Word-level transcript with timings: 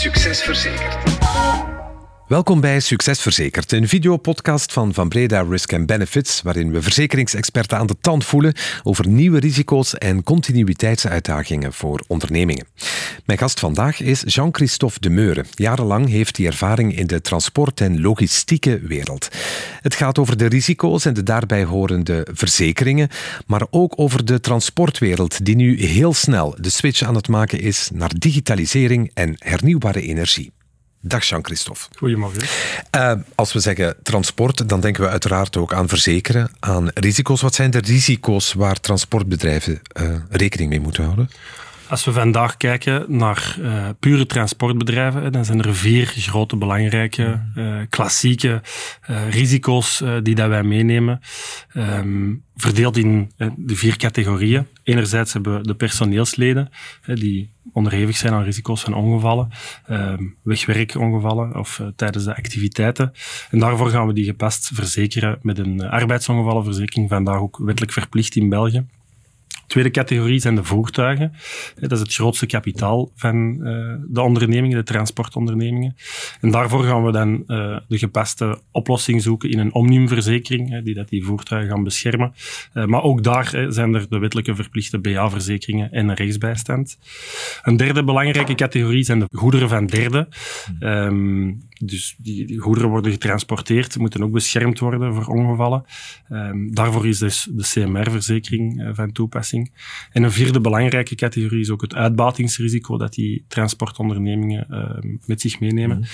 Succes 0.00 0.40
Verzekerd. 0.40 0.96
Welkom 2.30 2.60
bij 2.60 2.80
Succes 2.80 3.20
Verzekerd, 3.20 3.72
een 3.72 3.88
videopodcast 3.88 4.72
van 4.72 4.94
Van 4.94 5.08
Breda 5.08 5.40
Risk 5.40 5.72
and 5.72 5.86
Benefits, 5.86 6.42
waarin 6.42 6.72
we 6.72 6.82
verzekeringsexperten 6.82 7.78
aan 7.78 7.86
de 7.86 7.96
tand 8.00 8.24
voelen 8.24 8.54
over 8.82 9.08
nieuwe 9.08 9.40
risico's 9.40 9.94
en 9.94 10.22
continuïteitsuitdagingen 10.22 11.72
voor 11.72 12.04
ondernemingen. 12.06 12.66
Mijn 13.24 13.38
gast 13.38 13.60
vandaag 13.60 14.00
is 14.00 14.22
Jean-Christophe 14.26 15.00
de 15.00 15.10
Meuren. 15.10 15.46
Jarenlang 15.54 16.08
heeft 16.08 16.36
hij 16.36 16.46
ervaring 16.46 16.96
in 16.96 17.06
de 17.06 17.20
transport- 17.20 17.80
en 17.80 18.00
logistieke 18.00 18.80
wereld. 18.80 19.28
Het 19.80 19.94
gaat 19.94 20.18
over 20.18 20.36
de 20.36 20.46
risico's 20.46 21.04
en 21.04 21.14
de 21.14 21.22
daarbij 21.22 21.64
horende 21.64 22.26
verzekeringen, 22.32 23.08
maar 23.46 23.66
ook 23.70 23.92
over 23.96 24.24
de 24.24 24.40
transportwereld 24.40 25.44
die 25.44 25.56
nu 25.56 25.84
heel 25.84 26.14
snel 26.14 26.56
de 26.60 26.70
switch 26.70 27.02
aan 27.02 27.14
het 27.14 27.28
maken 27.28 27.60
is 27.60 27.90
naar 27.92 28.12
digitalisering 28.18 29.10
en 29.14 29.34
hernieuwbare 29.38 30.02
energie. 30.02 30.52
Dag 31.02 31.24
Jean-Christophe. 31.24 31.86
Goedemorgen. 31.96 32.42
Uh, 32.96 33.12
als 33.34 33.52
we 33.52 33.60
zeggen 33.60 33.96
transport, 34.02 34.68
dan 34.68 34.80
denken 34.80 35.02
we 35.02 35.08
uiteraard 35.08 35.56
ook 35.56 35.72
aan 35.72 35.88
verzekeren, 35.88 36.50
aan 36.58 36.88
risico's. 36.94 37.40
Wat 37.40 37.54
zijn 37.54 37.70
de 37.70 37.78
risico's 37.78 38.52
waar 38.52 38.80
transportbedrijven 38.80 39.80
uh, 40.00 40.14
rekening 40.30 40.70
mee 40.70 40.80
moeten 40.80 41.04
houden? 41.04 41.30
Als 41.88 42.04
we 42.04 42.12
vandaag 42.12 42.56
kijken 42.56 43.04
naar 43.08 43.56
uh, 43.60 43.88
pure 44.00 44.26
transportbedrijven, 44.26 45.32
dan 45.32 45.44
zijn 45.44 45.62
er 45.62 45.74
vier 45.74 46.06
grote 46.06 46.56
belangrijke, 46.56 47.40
klassieke 47.88 48.62
risico's 49.30 50.02
die 50.22 50.34
dat 50.34 50.48
wij 50.48 50.62
meenemen. 50.62 51.20
Um, 51.74 52.44
verdeeld 52.56 52.96
in 52.96 53.32
de 53.56 53.76
vier 53.76 53.96
categorieën. 53.96 54.66
Enerzijds 54.82 55.32
hebben 55.32 55.56
we 55.56 55.66
de 55.66 55.74
personeelsleden, 55.74 56.70
die 57.06 57.50
onderhevig 57.72 58.16
zijn 58.16 58.32
aan 58.32 58.42
risico's 58.42 58.82
van 58.82 58.94
ongevallen, 58.94 59.48
ehm, 59.86 60.24
wegwerkongevallen 60.42 61.56
of 61.56 61.78
uh, 61.78 61.86
tijdens 61.96 62.24
de 62.24 62.36
activiteiten. 62.36 63.12
En 63.50 63.58
daarvoor 63.58 63.88
gaan 63.88 64.06
we 64.06 64.12
die 64.12 64.24
gepast 64.24 64.70
verzekeren 64.74 65.38
met 65.42 65.58
een 65.58 65.88
arbeidsongevallenverzekering, 65.88 67.08
vandaag 67.08 67.38
ook 67.38 67.58
wettelijk 67.62 67.92
verplicht 67.92 68.36
in 68.36 68.48
België. 68.48 68.86
Tweede 69.70 69.90
categorie 69.90 70.40
zijn 70.40 70.54
de 70.54 70.64
voertuigen. 70.64 71.32
Dat 71.74 71.92
is 71.92 72.00
het 72.00 72.14
grootste 72.14 72.46
kapitaal 72.46 73.10
van 73.14 73.36
uh, 73.36 73.94
de 74.08 74.20
ondernemingen, 74.20 74.76
de 74.76 74.84
transportondernemingen. 74.84 75.96
En 76.40 76.50
daarvoor 76.50 76.84
gaan 76.84 77.04
we 77.04 77.12
dan 77.12 77.42
uh, 77.46 77.78
de 77.88 77.98
gepaste 77.98 78.60
oplossing 78.70 79.22
zoeken 79.22 79.50
in 79.50 79.58
een 79.58 79.74
omniumverzekering, 79.74 80.84
die 80.84 80.94
dat 80.94 81.08
die 81.08 81.24
voertuigen 81.24 81.70
gaan 81.70 81.84
beschermen. 81.84 82.32
Maar 82.72 83.02
ook 83.02 83.22
daar 83.22 83.66
zijn 83.68 83.94
er 83.94 84.06
de 84.08 84.18
wettelijke 84.18 84.54
verplichte 84.54 84.98
BA-verzekeringen 84.98 85.92
en 85.92 86.08
een 86.08 86.14
rechtsbijstand. 86.14 86.98
Een 87.62 87.76
derde 87.76 88.04
belangrijke 88.04 88.54
categorie 88.54 89.04
zijn 89.04 89.18
de 89.18 89.28
goederen 89.32 89.68
van 89.68 89.86
derden. 89.86 90.28
Um, 90.80 91.68
dus 91.84 92.14
die, 92.18 92.46
die, 92.46 92.58
goederen 92.58 92.90
worden 92.90 93.12
getransporteerd, 93.12 93.98
moeten 93.98 94.22
ook 94.22 94.32
beschermd 94.32 94.78
worden 94.78 95.14
voor 95.14 95.34
ongevallen. 95.34 95.84
Um, 96.30 96.74
daarvoor 96.74 97.06
is 97.06 97.18
dus 97.18 97.48
de 97.50 97.62
CMR-verzekering 97.62 98.90
van 98.92 99.12
toepassing. 99.12 99.72
En 100.12 100.22
een 100.22 100.32
vierde 100.32 100.60
belangrijke 100.60 101.14
categorie 101.14 101.60
is 101.60 101.70
ook 101.70 101.80
het 101.80 101.94
uitbatingsrisico 101.94 102.96
dat 102.96 103.14
die 103.14 103.44
transportondernemingen 103.48 104.66
uh, 104.70 105.16
met 105.26 105.40
zich 105.40 105.60
meenemen. 105.60 105.96
Mm. 105.96 106.04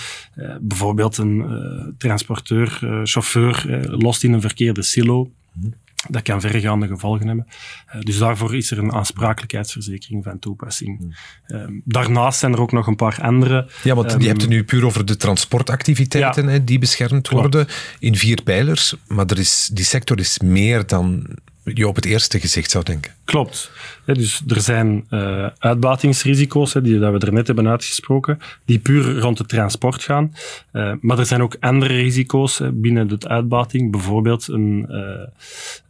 Uh, 0.44 0.56
bijvoorbeeld 0.60 1.16
een 1.16 1.36
uh, 1.36 1.92
transporteur, 1.98 3.00
chauffeur 3.04 3.86
lost 3.90 4.24
in 4.24 4.32
een 4.32 4.40
verkeerde 4.40 4.82
silo. 4.82 5.30
Mm. 5.52 5.74
Dat 6.08 6.22
kan 6.22 6.40
verregaande 6.40 6.86
gevolgen 6.86 7.26
hebben. 7.26 7.46
Uh, 7.94 8.00
dus 8.00 8.18
daarvoor 8.18 8.56
is 8.56 8.70
er 8.70 8.78
een 8.78 8.92
aansprakelijkheidsverzekering 8.92 10.24
van 10.24 10.38
toepassing. 10.38 11.00
Mm. 11.00 11.12
Uh, 11.46 11.80
daarnaast 11.84 12.38
zijn 12.38 12.52
er 12.52 12.60
ook 12.60 12.72
nog 12.72 12.86
een 12.86 12.96
paar 12.96 13.18
andere. 13.22 13.68
Ja, 13.82 13.94
want 13.94 14.12
um, 14.12 14.20
je 14.20 14.26
hebt 14.26 14.40
het 14.40 14.50
nu 14.50 14.64
puur 14.64 14.84
over 14.84 15.04
de 15.04 15.16
transportactiviteiten 15.16 16.44
ja, 16.44 16.50
hè, 16.50 16.64
die 16.64 16.78
beschermd 16.78 17.28
worden 17.28 17.66
in 17.98 18.16
vier 18.16 18.42
pijlers. 18.42 18.94
Maar 19.06 19.26
er 19.26 19.38
is, 19.38 19.70
die 19.72 19.84
sector 19.84 20.18
is 20.18 20.38
meer 20.38 20.86
dan 20.86 21.26
je 21.64 21.88
op 21.88 21.96
het 21.96 22.04
eerste 22.04 22.40
gezicht 22.40 22.70
zou 22.70 22.84
denken. 22.84 23.15
Klopt. 23.26 23.70
dus 24.04 24.42
er 24.46 24.60
zijn 24.60 25.06
uh, 25.10 25.46
uitbatingsrisico's 25.58 26.72
die 26.72 26.98
dat 26.98 27.12
we 27.12 27.26
er 27.26 27.32
net 27.32 27.46
hebben 27.46 27.68
uitgesproken, 27.68 28.38
die 28.64 28.78
puur 28.78 29.18
rond 29.18 29.38
het 29.38 29.48
transport 29.48 30.02
gaan. 30.02 30.32
Uh, 30.72 30.92
maar 31.00 31.18
er 31.18 31.26
zijn 31.26 31.42
ook 31.42 31.56
andere 31.60 31.94
risico's 31.94 32.60
binnen 32.72 33.08
de 33.08 33.28
uitbating. 33.28 33.90
Bijvoorbeeld 33.90 34.48
een, 34.48 34.86
uh, 34.90 35.26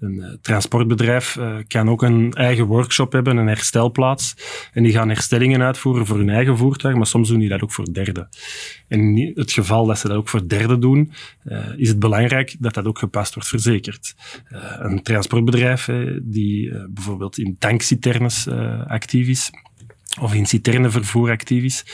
een 0.00 0.38
transportbedrijf 0.42 1.38
kan 1.68 1.90
ook 1.90 2.02
een 2.02 2.32
eigen 2.32 2.64
workshop 2.64 3.12
hebben, 3.12 3.36
een 3.36 3.46
herstelplaats. 3.46 4.36
En 4.72 4.82
die 4.82 4.92
gaan 4.92 5.08
herstellingen 5.08 5.62
uitvoeren 5.62 6.06
voor 6.06 6.18
hun 6.18 6.30
eigen 6.30 6.56
voertuig, 6.56 6.94
maar 6.96 7.06
soms 7.06 7.28
doen 7.28 7.38
die 7.38 7.48
dat 7.48 7.62
ook 7.62 7.72
voor 7.72 7.92
derden. 7.92 8.28
En 8.88 9.00
in 9.00 9.32
het 9.34 9.52
geval 9.52 9.86
dat 9.86 9.98
ze 9.98 10.08
dat 10.08 10.16
ook 10.16 10.28
voor 10.28 10.48
derden 10.48 10.80
doen, 10.80 11.12
is 11.76 11.88
het 11.88 11.98
belangrijk 11.98 12.56
dat 12.58 12.74
dat 12.74 12.86
ook 12.86 12.98
gepast 12.98 13.34
wordt 13.34 13.48
verzekerd. 13.48 14.14
een 14.78 15.02
transportbedrijf 15.02 15.86
bedrijf 15.86 16.22
die 16.22 16.66
uh, 16.66 16.84
bijvoorbeeld 17.26 17.38
in 17.38 17.56
tankciternes 17.58 18.46
uh, 18.46 18.86
actief 18.86 19.28
is, 19.28 19.50
of 20.20 20.34
in 20.34 20.46
citernevervoer 20.46 21.30
actief 21.30 21.62
is, 21.62 21.84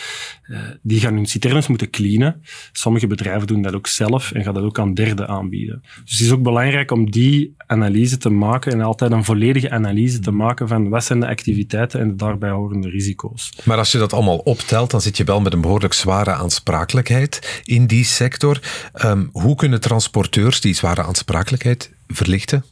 uh, 0.49 0.59
die 0.83 1.01
gaan 1.01 1.15
hun 1.15 1.27
citernes 1.27 1.67
moeten 1.67 1.91
cleanen. 1.91 2.43
Sommige 2.73 3.07
bedrijven 3.07 3.47
doen 3.47 3.63
dat 3.63 3.75
ook 3.75 3.87
zelf 3.87 4.33
en 4.33 4.43
gaan 4.45 4.55
dat 4.55 4.63
ook 4.63 4.79
aan 4.79 4.95
derden 4.95 5.29
aanbieden. 5.29 5.83
Dus 6.05 6.13
het 6.13 6.21
is 6.21 6.33
ook 6.33 6.43
belangrijk 6.43 6.91
om 6.91 7.11
die 7.11 7.55
analyse 7.67 8.19
te 8.19 8.29
maken 8.29 8.73
en 8.73 8.81
altijd 8.81 9.13
een 9.13 9.25
volledige 9.25 9.71
analyse 9.71 10.19
te 10.19 10.31
maken 10.31 10.69
van 10.69 10.89
wat 10.89 11.05
zijn 11.05 11.21
de 11.21 11.27
activiteiten 11.27 12.01
en 12.01 12.09
de 12.09 12.15
daarbij 12.15 12.51
horende 12.51 12.89
risico's. 12.89 13.53
Maar 13.65 13.79
als 13.79 13.93
je 13.93 13.99
dat 13.99 14.13
allemaal 14.13 14.39
optelt, 14.39 14.91
dan 14.91 15.01
zit 15.01 15.17
je 15.17 15.25
wel 15.25 15.41
met 15.41 15.53
een 15.53 15.61
behoorlijk 15.61 15.93
zware 15.93 16.33
aansprakelijkheid 16.33 17.63
in 17.65 17.87
die 17.87 18.05
sector. 18.05 18.61
Um, 19.05 19.29
hoe 19.33 19.55
kunnen 19.55 19.81
transporteurs 19.81 20.61
die 20.61 20.75
zware 20.75 21.03
aansprakelijkheid 21.03 21.91
verlichten? 22.07 22.65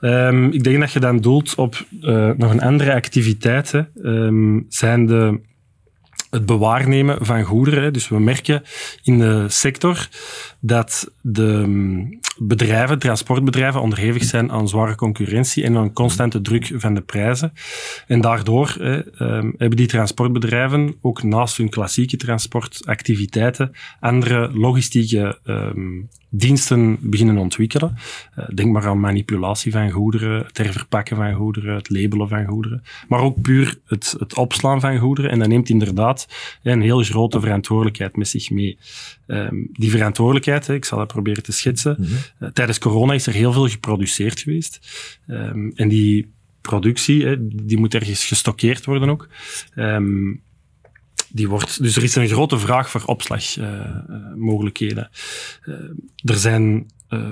Um, 0.00 0.52
ik 0.52 0.64
denk 0.64 0.80
dat 0.80 0.92
je 0.92 1.00
dan 1.00 1.20
doelt 1.20 1.54
op 1.54 1.86
uh, 2.00 2.30
nog 2.36 2.50
een 2.50 2.62
andere 2.62 2.94
activiteit. 2.94 3.72
Um, 4.02 4.66
zijn 4.68 5.06
de, 5.06 5.40
het 6.30 6.46
bewaarnemen 6.46 7.26
van 7.26 7.42
goederen. 7.42 7.92
Dus 7.92 8.08
we 8.08 8.20
merken 8.20 8.62
in 9.02 9.18
de 9.18 9.44
sector 9.48 10.08
dat 10.66 11.10
de 11.20 12.18
bedrijven, 12.38 12.98
transportbedrijven, 12.98 13.80
onderhevig 13.80 14.24
zijn 14.24 14.52
aan 14.52 14.68
zware 14.68 14.94
concurrentie 14.94 15.64
en 15.64 15.76
aan 15.76 15.92
constante 15.92 16.40
druk 16.40 16.72
van 16.74 16.94
de 16.94 17.00
prijzen. 17.00 17.52
En 18.06 18.20
daardoor 18.20 18.76
um, 18.80 19.54
hebben 19.56 19.76
die 19.76 19.86
transportbedrijven 19.86 20.94
ook 21.00 21.22
naast 21.22 21.56
hun 21.56 21.68
klassieke 21.68 22.16
transportactiviteiten 22.16 23.72
andere 24.00 24.50
logistieke 24.52 25.38
um, 25.44 26.08
diensten 26.36 26.96
beginnen 27.00 27.36
ontwikkelen. 27.36 27.96
Uh, 28.38 28.44
denk 28.54 28.72
maar 28.72 28.86
aan 28.86 29.00
manipulatie 29.00 29.72
van 29.72 29.90
goederen, 29.90 30.44
het 30.46 30.58
herverpakken 30.58 31.16
van 31.16 31.34
goederen, 31.34 31.74
het 31.74 31.90
labelen 31.90 32.28
van 32.28 32.46
goederen, 32.46 32.82
maar 33.08 33.20
ook 33.20 33.40
puur 33.40 33.78
het, 33.86 34.14
het 34.18 34.36
opslaan 34.36 34.80
van 34.80 34.98
goederen. 34.98 35.30
En 35.30 35.38
dat 35.38 35.48
neemt 35.48 35.68
inderdaad 35.68 36.28
een 36.62 36.80
heel 36.80 37.02
grote 37.02 37.40
verantwoordelijkheid 37.40 38.16
met 38.16 38.28
zich 38.28 38.50
mee. 38.50 38.78
Um, 39.26 39.68
die 39.72 39.90
verantwoordelijkheid, 39.90 40.53
hè, 40.62 40.74
ik 40.74 40.84
zal 40.84 40.98
dat 40.98 41.06
proberen 41.06 41.42
te 41.42 41.52
schetsen. 41.52 41.96
Mm 41.98 42.04
-hmm. 42.04 42.16
uh, 42.40 42.48
tijdens 42.48 42.78
corona 42.78 43.12
is 43.12 43.26
er 43.26 43.32
heel 43.32 43.52
veel 43.52 43.68
geproduceerd 43.68 44.40
geweest. 44.40 44.80
Um, 45.26 45.72
en 45.74 45.88
die 45.88 46.32
productie, 46.60 47.26
hè, 47.26 47.46
die 47.46 47.78
moet 47.78 47.94
ergens 47.94 48.24
gestockeerd 48.24 48.84
worden 48.84 49.08
ook. 49.08 49.28
Um, 49.76 50.42
die 51.28 51.48
wordt, 51.48 51.82
dus 51.82 51.96
er 51.96 52.02
is 52.02 52.14
een 52.14 52.28
grote 52.28 52.58
vraag 52.58 52.90
voor 52.90 53.02
opslagmogelijkheden. 53.04 55.10
Uh, 55.64 55.74
uh, 55.74 55.80
er 56.24 56.36
zijn 56.36 56.86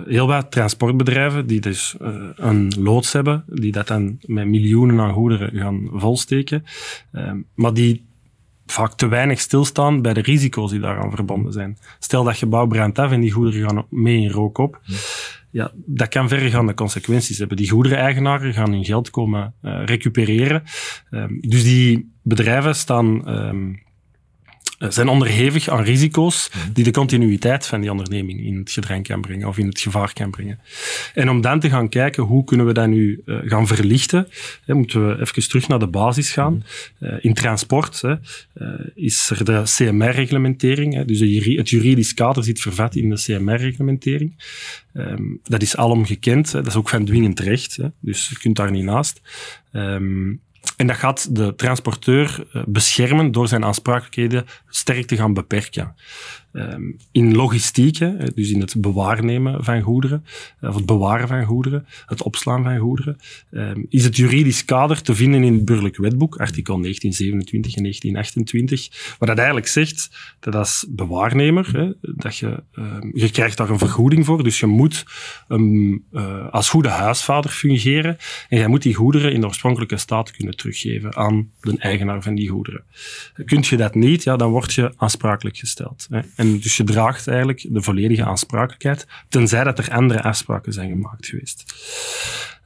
heel 0.07 0.27
wat 0.27 0.51
transportbedrijven 0.51 1.47
die 1.47 1.61
dus 1.61 1.95
een 2.37 2.73
loods 2.79 3.13
hebben, 3.13 3.45
die 3.47 3.73
dat 3.73 3.87
dan 3.87 4.19
met 4.27 4.47
miljoenen 4.47 5.01
aan 5.01 5.13
goederen 5.13 5.59
gaan 5.59 5.89
volsteken, 5.93 6.65
maar 7.55 7.75
die 7.75 8.05
vaak 8.67 8.95
te 8.95 9.09
weinig 9.09 9.41
stilstaan 9.41 10.03
bij 10.03 10.15
de 10.15 10.21
risico's 10.21 10.71
die 10.71 10.81
daaraan 10.81 11.11
verbonden 11.11 11.53
zijn. 11.53 11.79
Stel 11.99 12.25
dat 12.25 12.37
gebouw 12.37 12.67
brandt 12.67 12.99
af 12.99 13.11
en 13.11 13.21
die 13.21 13.31
goederen 13.31 13.69
gaan 13.69 13.87
mee 13.91 14.21
in 14.21 14.31
rook 14.31 14.59
op. 14.59 14.81
Ja. 14.83 14.97
ja 15.51 15.71
dat 15.75 16.09
kan 16.09 16.29
verregaande 16.29 16.75
consequenties 16.75 17.39
hebben. 17.39 17.57
Die 17.57 17.71
goedereneigenaren 17.71 18.53
gaan 18.53 18.73
hun 18.73 18.85
geld 18.85 19.11
komen 19.11 19.55
uh, 19.63 19.85
recupereren. 19.85 20.63
Um, 21.11 21.41
dus 21.41 21.65
die 21.65 22.13
bedrijven 22.23 22.75
staan 22.75 23.29
um, 23.29 23.75
eh, 23.75 23.92
zijn 24.89 25.09
onderhevig 25.09 25.69
aan 25.69 25.83
risico's 25.83 26.51
mhm. 26.53 26.73
die 26.73 26.85
de 26.85 26.91
continuïteit 26.91 27.67
van 27.67 27.81
die 27.81 27.91
onderneming 27.91 28.41
in 28.41 28.57
het 28.57 28.71
gedrang 28.71 29.07
kan 29.07 29.21
brengen 29.21 29.49
of 29.49 29.59
in 29.59 29.67
het 29.67 29.81
gevaar 29.81 30.13
kan 30.13 30.31
brengen. 30.31 30.59
En 31.15 31.31
om 31.31 31.41
dan 31.41 31.61
te 31.61 31.69
gaan 31.69 31.89
kijken 31.89 32.23
hoe 32.23 32.45
kunnen 32.45 32.67
we 32.67 32.73
dat 32.73 32.89
nu 32.89 33.23
uh, 33.27 33.39
gaan 33.45 33.67
verlichten, 33.67 34.29
hè, 34.65 34.75
moeten 34.75 35.09
we 35.09 35.21
even 35.21 35.49
terug 35.49 35.69
naar 35.69 35.79
de 35.79 35.87
basis 35.87 36.31
gaan. 36.31 36.65
Uh, 37.01 37.15
in 37.21 37.35
transport 37.35 38.01
hè, 38.01 38.15
is 38.95 39.31
er 39.31 39.45
de 39.45 39.63
CMR-reglementering, 39.65 41.05
dus 41.05 41.21
het 41.57 41.71
juridisch 41.71 42.15
kader 42.15 42.45
zit 42.45 42.61
vervat 42.61 42.97
in 42.97 43.11
de 43.11 43.17
CMR-reglementering. 43.17 44.35
Um, 44.95 45.41
dat 45.43 45.63
is 45.63 45.77
alom 45.77 46.07
gekend, 46.07 46.53
hè, 46.53 46.59
dat 46.59 46.67
is 46.67 46.77
ook 46.77 46.89
van 46.89 47.05
dwingend 47.05 47.41
recht, 47.41 47.77
hè, 47.77 47.89
dus 48.01 48.29
je 48.29 48.39
kunt 48.39 48.57
daar 48.57 48.71
niet 48.71 48.85
naast. 48.85 49.21
Um, 49.73 50.41
en 50.77 50.87
dat 50.87 50.97
gaat 50.97 51.37
de 51.37 51.55
transporteur 51.55 52.47
eh, 52.53 52.63
beschermen 52.67 53.33
door 53.33 53.49
zijn 53.49 53.65
aansprakelijkheden 53.65 54.47
sterk 54.69 55.07
te 55.07 55.17
gaan 55.17 55.35
beperken. 55.35 55.95
Ehm, 56.53 56.83
in 57.13 57.35
logistiek, 57.35 57.99
dus 58.35 58.51
in 58.51 58.61
het 58.61 58.75
bewaarnemen 58.79 59.65
van 59.65 59.81
goederen, 59.81 60.25
eh, 60.61 60.69
of 60.69 60.75
het 60.75 60.87
bewaren 60.87 61.29
van 61.29 61.45
goederen, 61.45 61.87
het 62.07 62.23
opslaan 62.23 62.63
van 62.63 62.79
goederen, 62.79 63.17
ehm, 63.51 63.83
is 63.89 64.05
het 64.05 64.17
juridisch 64.17 64.65
kader 64.65 65.03
te 65.03 65.15
vinden 65.15 65.43
in 65.43 65.53
het 65.55 65.65
burgerlijk 65.65 65.97
wetboek, 65.97 66.37
artikel 66.37 66.79
1927 66.79 67.77
en 67.77 67.83
1928, 67.83 69.17
waar 69.19 69.29
dat 69.29 69.39
eigenlijk 69.39 69.67
zegt 69.67 70.11
dat 70.41 70.55
als 70.55 70.87
bewaarnemer, 70.89 71.95
dat 72.01 72.37
je, 72.37 72.63
ehm, 72.73 73.11
je 73.13 73.31
krijgt 73.31 73.57
daar 73.57 73.71
een 73.71 73.79
vergoeding 73.79 74.25
voor, 74.25 74.43
dus 74.43 74.61
je 74.61 74.67
moet 74.67 75.05
uh, 75.49 76.49
als 76.51 76.69
goede 76.69 76.89
huisvader 76.89 77.51
fungeren 77.51 78.17
en 78.49 78.59
jij 78.59 78.67
moet 78.67 78.83
die 78.83 78.95
goederen 78.95 79.33
in 79.33 79.41
de 79.41 79.47
oorspronkelijke 79.47 79.97
staat 79.97 80.31
kunnen 80.31 80.57
teruggeven 80.57 81.17
aan 81.17 81.51
de 81.61 81.79
eigenaar 81.79 82.23
van 82.23 82.35
die 82.35 82.49
goederen. 82.49 82.85
Kunt 83.45 83.67
je 83.67 83.77
dat 83.77 83.95
niet, 83.95 84.23
ja, 84.23 84.37
dan 84.37 84.51
word 84.51 84.73
je 84.73 84.93
aansprakelijk 84.97 85.57
gesteld. 85.57 86.07
Hè. 86.11 86.21
Dus 86.47 86.77
je 86.77 86.85
draagt 86.85 87.29
eigenlijk 87.29 87.67
de 87.71 87.83
volledige 87.83 88.25
aansprakelijkheid, 88.25 89.07
tenzij 89.29 89.65
dat 89.65 89.79
er 89.79 89.91
andere 89.91 90.23
afspraken 90.23 90.73
zijn 90.73 90.91
gemaakt 90.91 91.27
geweest. 91.27 91.65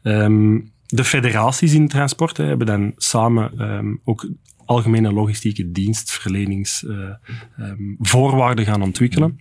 Um, 0.03 0.73
de 0.87 1.05
federaties 1.05 1.73
in 1.73 1.89
transport 1.89 2.37
hebben 2.37 2.67
dan 2.67 2.93
samen 2.97 3.61
um, 3.61 4.01
ook 4.05 4.29
algemene 4.65 5.13
logistieke 5.13 5.71
dienstverleningsvoorwaarden 5.71 8.65
uh, 8.65 8.67
um, 8.67 8.73
gaan 8.73 8.83
ontwikkelen 8.83 9.39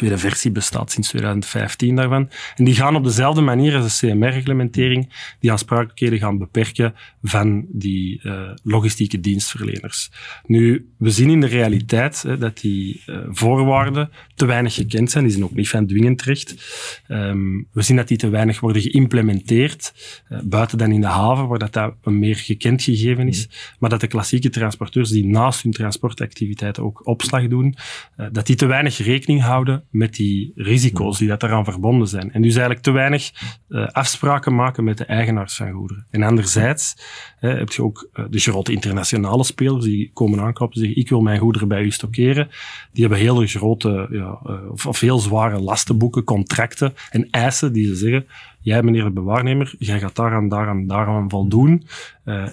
tweede 0.00 0.18
versie 0.18 0.50
bestaat 0.50 0.92
sinds 0.92 1.08
2015 1.08 1.96
daarvan. 1.96 2.30
En 2.56 2.64
die 2.64 2.74
gaan 2.74 2.96
op 2.96 3.04
dezelfde 3.04 3.40
manier 3.40 3.76
als 3.76 3.98
de 3.98 4.06
CMR-reglementering 4.06 5.12
die 5.40 5.50
aansprakelijkheden 5.50 6.18
gaan 6.18 6.38
beperken 6.38 6.94
van 7.22 7.66
die 7.68 8.20
uh, 8.22 8.50
logistieke 8.62 9.20
dienstverleners. 9.20 10.10
Nu, 10.46 10.88
we 10.96 11.10
zien 11.10 11.30
in 11.30 11.40
de 11.40 11.46
realiteit 11.46 12.22
hè, 12.22 12.38
dat 12.38 12.60
die 12.60 13.02
uh, 13.06 13.18
voorwaarden 13.30 14.10
te 14.34 14.46
weinig 14.46 14.74
gekend 14.74 15.10
zijn. 15.10 15.24
Die 15.24 15.32
zijn 15.32 15.44
ook 15.44 15.54
niet 15.54 15.68
van 15.68 15.86
dwingend 15.86 16.22
recht. 16.22 16.54
Um, 17.08 17.66
we 17.72 17.82
zien 17.82 17.96
dat 17.96 18.08
die 18.08 18.16
te 18.16 18.28
weinig 18.28 18.60
worden 18.60 18.82
geïmplementeerd, 18.82 19.92
uh, 20.28 20.38
buiten 20.44 20.78
dan 20.78 20.92
in 20.92 21.00
de 21.00 21.06
haven, 21.06 21.48
waar 21.48 21.58
dat, 21.58 21.72
dat 21.72 21.94
een 22.02 22.18
meer 22.18 22.36
gekend 22.36 22.82
gegeven 22.82 23.28
is. 23.28 23.48
Maar 23.78 23.90
dat 23.90 24.00
de 24.00 24.06
klassieke 24.06 24.48
transporteurs 24.48 25.10
die 25.10 25.26
naast 25.26 25.62
hun 25.62 25.72
transportactiviteiten 25.72 26.82
ook 26.82 27.06
opslag 27.06 27.48
doen, 27.48 27.74
dat 28.32 28.46
die 28.46 28.56
te 28.56 28.66
weinig 28.66 28.98
rekening 28.98 29.42
houden 29.42 29.84
met 29.90 30.14
die 30.14 30.52
risico's 30.54 31.18
die 31.18 31.28
dat 31.28 31.42
eraan 31.42 31.64
verbonden 31.64 32.08
zijn. 32.08 32.32
En 32.32 32.42
dus 32.42 32.50
eigenlijk 32.50 32.82
te 32.82 32.90
weinig 32.90 33.30
uh, 33.68 33.86
afspraken 33.86 34.54
maken 34.54 34.84
met 34.84 34.98
de 34.98 35.04
eigenaars 35.04 35.56
van 35.56 35.70
goederen. 35.70 36.06
En 36.10 36.22
anderzijds 36.22 36.96
heb 37.38 37.72
je 37.72 37.82
ook 37.82 38.08
uh, 38.14 38.24
de 38.30 38.38
grote 38.38 38.72
internationale 38.72 39.44
spelers 39.44 39.84
die 39.84 40.10
komen 40.12 40.40
aankopen 40.40 40.74
en 40.74 40.80
zeggen 40.80 41.00
ik 41.00 41.08
wil 41.08 41.20
mijn 41.20 41.38
goederen 41.38 41.68
bij 41.68 41.82
u 41.82 41.90
stockeren. 41.90 42.48
Die 42.92 43.02
hebben 43.06 43.18
hele 43.18 43.46
grote 43.46 44.08
ja, 44.10 44.40
of, 44.70 44.86
of 44.86 45.00
heel 45.00 45.18
zware 45.18 45.60
lastenboeken, 45.60 46.24
contracten 46.24 46.94
en 47.10 47.30
eisen 47.30 47.72
die 47.72 47.86
ze 47.86 47.94
zeggen 47.94 48.26
jij 48.60 48.82
meneer 48.82 49.04
de 49.04 49.10
bewaarnemer, 49.10 49.74
jij 49.78 50.00
gaat 50.00 50.16
daaraan, 50.16 50.48
daaraan, 50.48 50.86
daaraan 50.86 51.30
voldoen. 51.30 51.86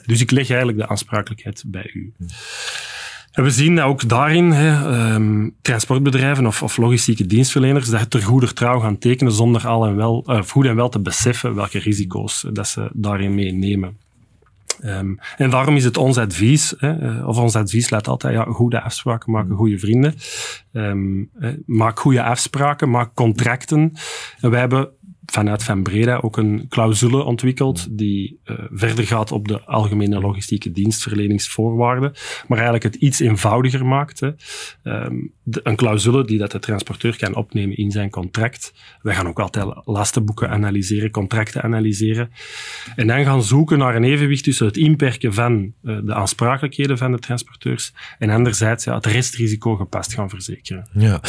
dus 0.06 0.22
ik 0.22 0.32
leg 0.32 0.50
eigenlijk 0.50 0.80
de 0.80 0.88
aansprakelijkheid 0.88 1.64
bij 1.68 1.90
u. 1.94 2.14
En 3.38 3.44
we 3.44 3.50
zien 3.50 3.82
ook 3.82 4.10
daarin 4.10 4.52
hè, 4.52 5.14
um, 5.14 5.56
transportbedrijven 5.62 6.46
of, 6.46 6.64
of, 6.64 6.78
logistieke 6.78 7.26
dienstverleners 7.26 7.90
dat 7.90 8.10
ter 8.10 8.22
goeder 8.22 8.54
trouw 8.54 8.80
gaan 8.80 8.98
tekenen 8.98 9.32
zonder 9.32 9.68
al 9.68 9.86
en 9.86 9.96
wel, 9.96 10.24
uh, 10.28 10.42
goed 10.42 10.66
en 10.66 10.76
wel 10.76 10.90
te 10.90 11.00
beseffen 11.00 11.56
welke 11.56 11.80
risico's 11.80 12.46
dat 12.52 12.68
ze 12.68 12.90
daarin 12.94 13.36
meenemen. 13.36 13.98
Um, 14.86 15.20
en 15.38 15.50
daarom 15.50 15.76
is 15.76 15.84
het 15.84 15.98
ons 15.98 16.18
advies, 16.18 16.74
hè, 16.78 17.00
eh, 17.00 17.28
of 17.28 17.38
ons 17.38 17.56
advies 17.56 17.90
laat 17.90 18.08
altijd 18.08 18.34
ja, 18.34 18.44
goede 18.44 18.82
afspraken 18.82 19.32
maken, 19.32 19.56
goede 19.56 19.80
vrienden. 19.80 20.16
Um, 20.72 21.30
maak 21.66 22.00
goede 22.00 22.24
afspraken, 22.24 22.90
maak 22.90 23.14
contracten. 23.14 23.94
En 24.40 24.50
wij 24.50 24.60
hebben 24.60 24.90
vanuit 25.32 25.64
Van 25.64 25.84
Breda 25.84 26.18
ook 26.18 26.38
een 26.38 26.66
clausule 26.70 27.24
ontwikkeld 27.24 27.88
die 27.98 28.40
uh, 28.46 28.58
verder 28.72 29.08
gaat 29.08 29.32
op 29.32 29.48
de 29.48 29.66
algemene 29.66 30.20
logistieke 30.20 30.72
dienstverleningsvoorwaarden, 30.72 32.14
maar 32.48 32.58
eigenlijk 32.58 32.84
het 32.84 32.96
iets 32.96 33.20
eenvoudiger 33.20 33.86
maakt. 33.86 34.20
De, 34.20 34.36
een 35.64 35.76
clausule 35.76 36.26
die 36.26 36.38
dat 36.38 36.52
de 36.52 36.60
transporteur 36.60 37.18
kan 37.18 37.36
opnemen 37.36 37.78
in 37.78 37.92
zijn 37.92 38.10
contract. 38.10 38.74
Wij 39.02 39.16
gaan 39.16 39.28
ook 39.28 39.40
altijd 39.40 39.68
lastenboeken 39.86 40.50
analyseren, 40.50 41.12
contracten 41.12 41.64
analyseren 41.64 42.32
en 42.96 43.08
dan 43.08 43.24
gaan 43.24 43.44
zoeken 43.44 43.78
naar 43.78 43.96
een 43.96 44.04
evenwicht 44.04 44.44
tussen 44.44 44.66
het 44.66 44.78
inperken 44.78 45.34
van 45.34 45.74
uh, 45.84 45.98
de 46.04 46.14
aansprakelijkheden 46.14 46.98
van 46.98 47.12
de 47.12 47.20
transporteurs 47.20 47.94
en 48.20 48.30
anderzijds 48.30 48.86
het 48.86 49.06
restrisico 49.06 49.76
gepast 49.76 50.14
gaan 50.14 50.30
verzekeren. 50.30 50.88
Ja. 50.94 51.22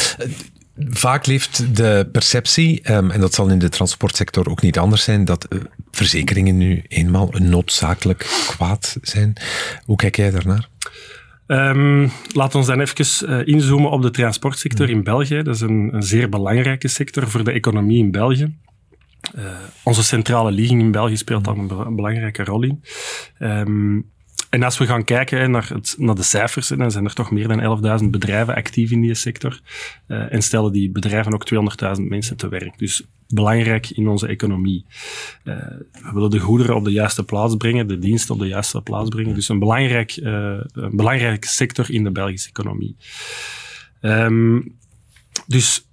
Vaak 0.78 1.26
leeft 1.26 1.76
de 1.76 2.08
perceptie, 2.12 2.92
um, 2.92 3.10
en 3.10 3.20
dat 3.20 3.34
zal 3.34 3.48
in 3.48 3.58
de 3.58 3.68
transportsector 3.68 4.48
ook 4.48 4.62
niet 4.62 4.78
anders 4.78 5.02
zijn, 5.02 5.24
dat 5.24 5.46
uh, 5.48 5.60
verzekeringen 5.90 6.56
nu 6.56 6.82
eenmaal 6.88 7.34
een 7.34 7.48
noodzakelijk 7.48 8.18
kwaad 8.46 8.96
zijn. 9.02 9.32
Hoe 9.84 9.96
kijk 9.96 10.16
jij 10.16 10.30
daarnaar? 10.30 10.68
Um, 11.46 12.10
laat 12.32 12.54
ons 12.54 12.66
dan 12.66 12.80
even 12.80 13.30
uh, 13.30 13.46
inzoomen 13.46 13.90
op 13.90 14.02
de 14.02 14.10
transportsector 14.10 14.90
in 14.90 15.02
België. 15.02 15.42
Dat 15.42 15.54
is 15.54 15.60
een, 15.60 15.90
een, 15.92 16.02
zeer 16.02 16.28
belangrijke 16.28 16.88
sector 16.88 17.28
voor 17.28 17.44
de 17.44 17.52
economie 17.52 17.98
in 17.98 18.10
België. 18.10 18.56
Uh, 19.36 19.44
onze 19.82 20.04
centrale 20.04 20.50
ligging 20.50 20.80
in 20.80 20.90
België 20.90 21.16
speelt 21.16 21.44
daar 21.44 21.56
een, 21.56 21.66
be 21.66 21.90
belangrijke 21.90 22.44
rol 22.44 22.62
in. 22.62 22.82
Um, 23.38 24.10
en 24.50 24.62
als 24.62 24.78
we 24.78 24.86
gaan 24.86 25.04
kijken 25.04 25.50
naar, 25.50 25.68
het, 25.68 25.94
naar 25.98 26.14
de 26.14 26.22
cijfers, 26.22 26.68
dan 26.68 26.90
zijn 26.90 27.04
er 27.04 27.14
toch 27.14 27.30
meer 27.30 27.48
dan 27.48 28.00
11.000 28.02 28.06
bedrijven 28.10 28.54
actief 28.54 28.90
in 28.90 29.00
die 29.00 29.14
sector. 29.14 29.60
Uh, 30.08 30.32
en 30.32 30.42
stellen 30.42 30.72
die 30.72 30.90
bedrijven 30.90 31.34
ook 31.34 31.46
200.000 31.98 32.02
mensen 32.02 32.36
te 32.36 32.48
werk. 32.48 32.78
Dus 32.78 33.02
belangrijk 33.28 33.90
in 33.90 34.08
onze 34.08 34.26
economie. 34.26 34.84
Uh, 35.44 35.54
we 35.92 36.10
willen 36.12 36.30
de 36.30 36.38
goederen 36.38 36.76
op 36.76 36.84
de 36.84 36.90
juiste 36.90 37.24
plaats 37.24 37.56
brengen, 37.56 37.86
de 37.86 37.98
diensten 37.98 38.34
op 38.34 38.40
de 38.40 38.46
juiste 38.46 38.82
plaats 38.82 39.08
brengen. 39.08 39.34
Dus 39.34 39.48
een 39.48 39.58
belangrijk, 39.58 40.16
een 40.16 40.96
belangrijke 40.96 41.48
sector 41.48 41.90
in 41.90 42.04
de 42.04 42.10
Belgische 42.10 42.48
economie. 42.48 42.96
Um, 44.00 44.76
dus 45.46 45.88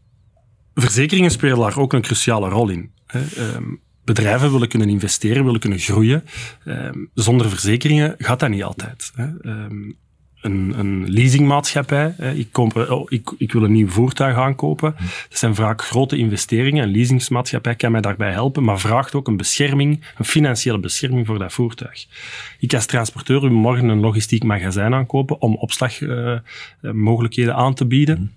verzekeringen 0.74 1.31
spelen 1.31 1.60
daar 1.60 1.78
ook 1.78 1.94
een 1.94 2.02
cruciale 2.02 2.50
rol 2.50 2.69
in. 2.69 2.92
Um, 3.38 3.81
bedrijven 4.06 4.52
willen 4.52 4.68
kunnen 4.68 4.90
investeren, 4.90 5.46
willen 5.46 5.60
kunnen 5.60 5.80
groeien. 5.80 6.24
Um, 6.66 7.10
zonder 7.13 7.50
verzekeringen 7.50 8.16
gaat 8.18 8.40
dat 8.40 8.50
niet 8.50 8.63
altijd. 8.63 9.12
Hè. 9.16 9.28
Um, 9.42 9.98
een, 10.46 10.74
een 10.78 11.10
leasingmaatschappij. 11.10 12.16
Ik, 12.35 12.47
koop, 12.52 12.76
oh, 12.76 13.06
ik, 13.12 13.33
ik, 13.38 13.52
wil 13.52 13.64
een 13.64 13.71
nieuw 13.71 13.90
voertuig 13.90 14.38
aankopen. 14.38 14.95
Dat 15.30 15.38
zijn 15.38 15.56
vaak 15.56 15.81
grote 15.81 16.18
investeringen. 16.18 16.83
Een 16.83 16.92
leasingsmaatschappij 16.92 17.76
kan 17.76 17.92
mij 17.92 18.02
daarbij 18.02 18.31
helpen, 18.31 18.64
maar 18.64 18.80
vraagt 18.80 19.16
ook 19.16 19.28
een 19.28 19.38
bescherming, 19.38 20.04
een 20.18 20.26
financiële 20.26 20.80
bescherming 20.80 21.26
voor 21.26 21.40
dat 21.40 21.54
voertuig. 21.54 22.06
Ik 22.59 22.74
als 22.74 22.85
transporteur 22.85 23.42
wil 23.42 23.50
morgen 23.50 23.88
een 23.88 24.00
logistiek 24.00 24.44
magazijn 24.44 24.94
aankopen 24.94 25.42
om 25.42 25.56
opslagmogelijkheden 25.56 27.54
uh, 27.54 27.59
aan 27.59 27.74
te 27.74 27.85
bieden. 27.85 28.31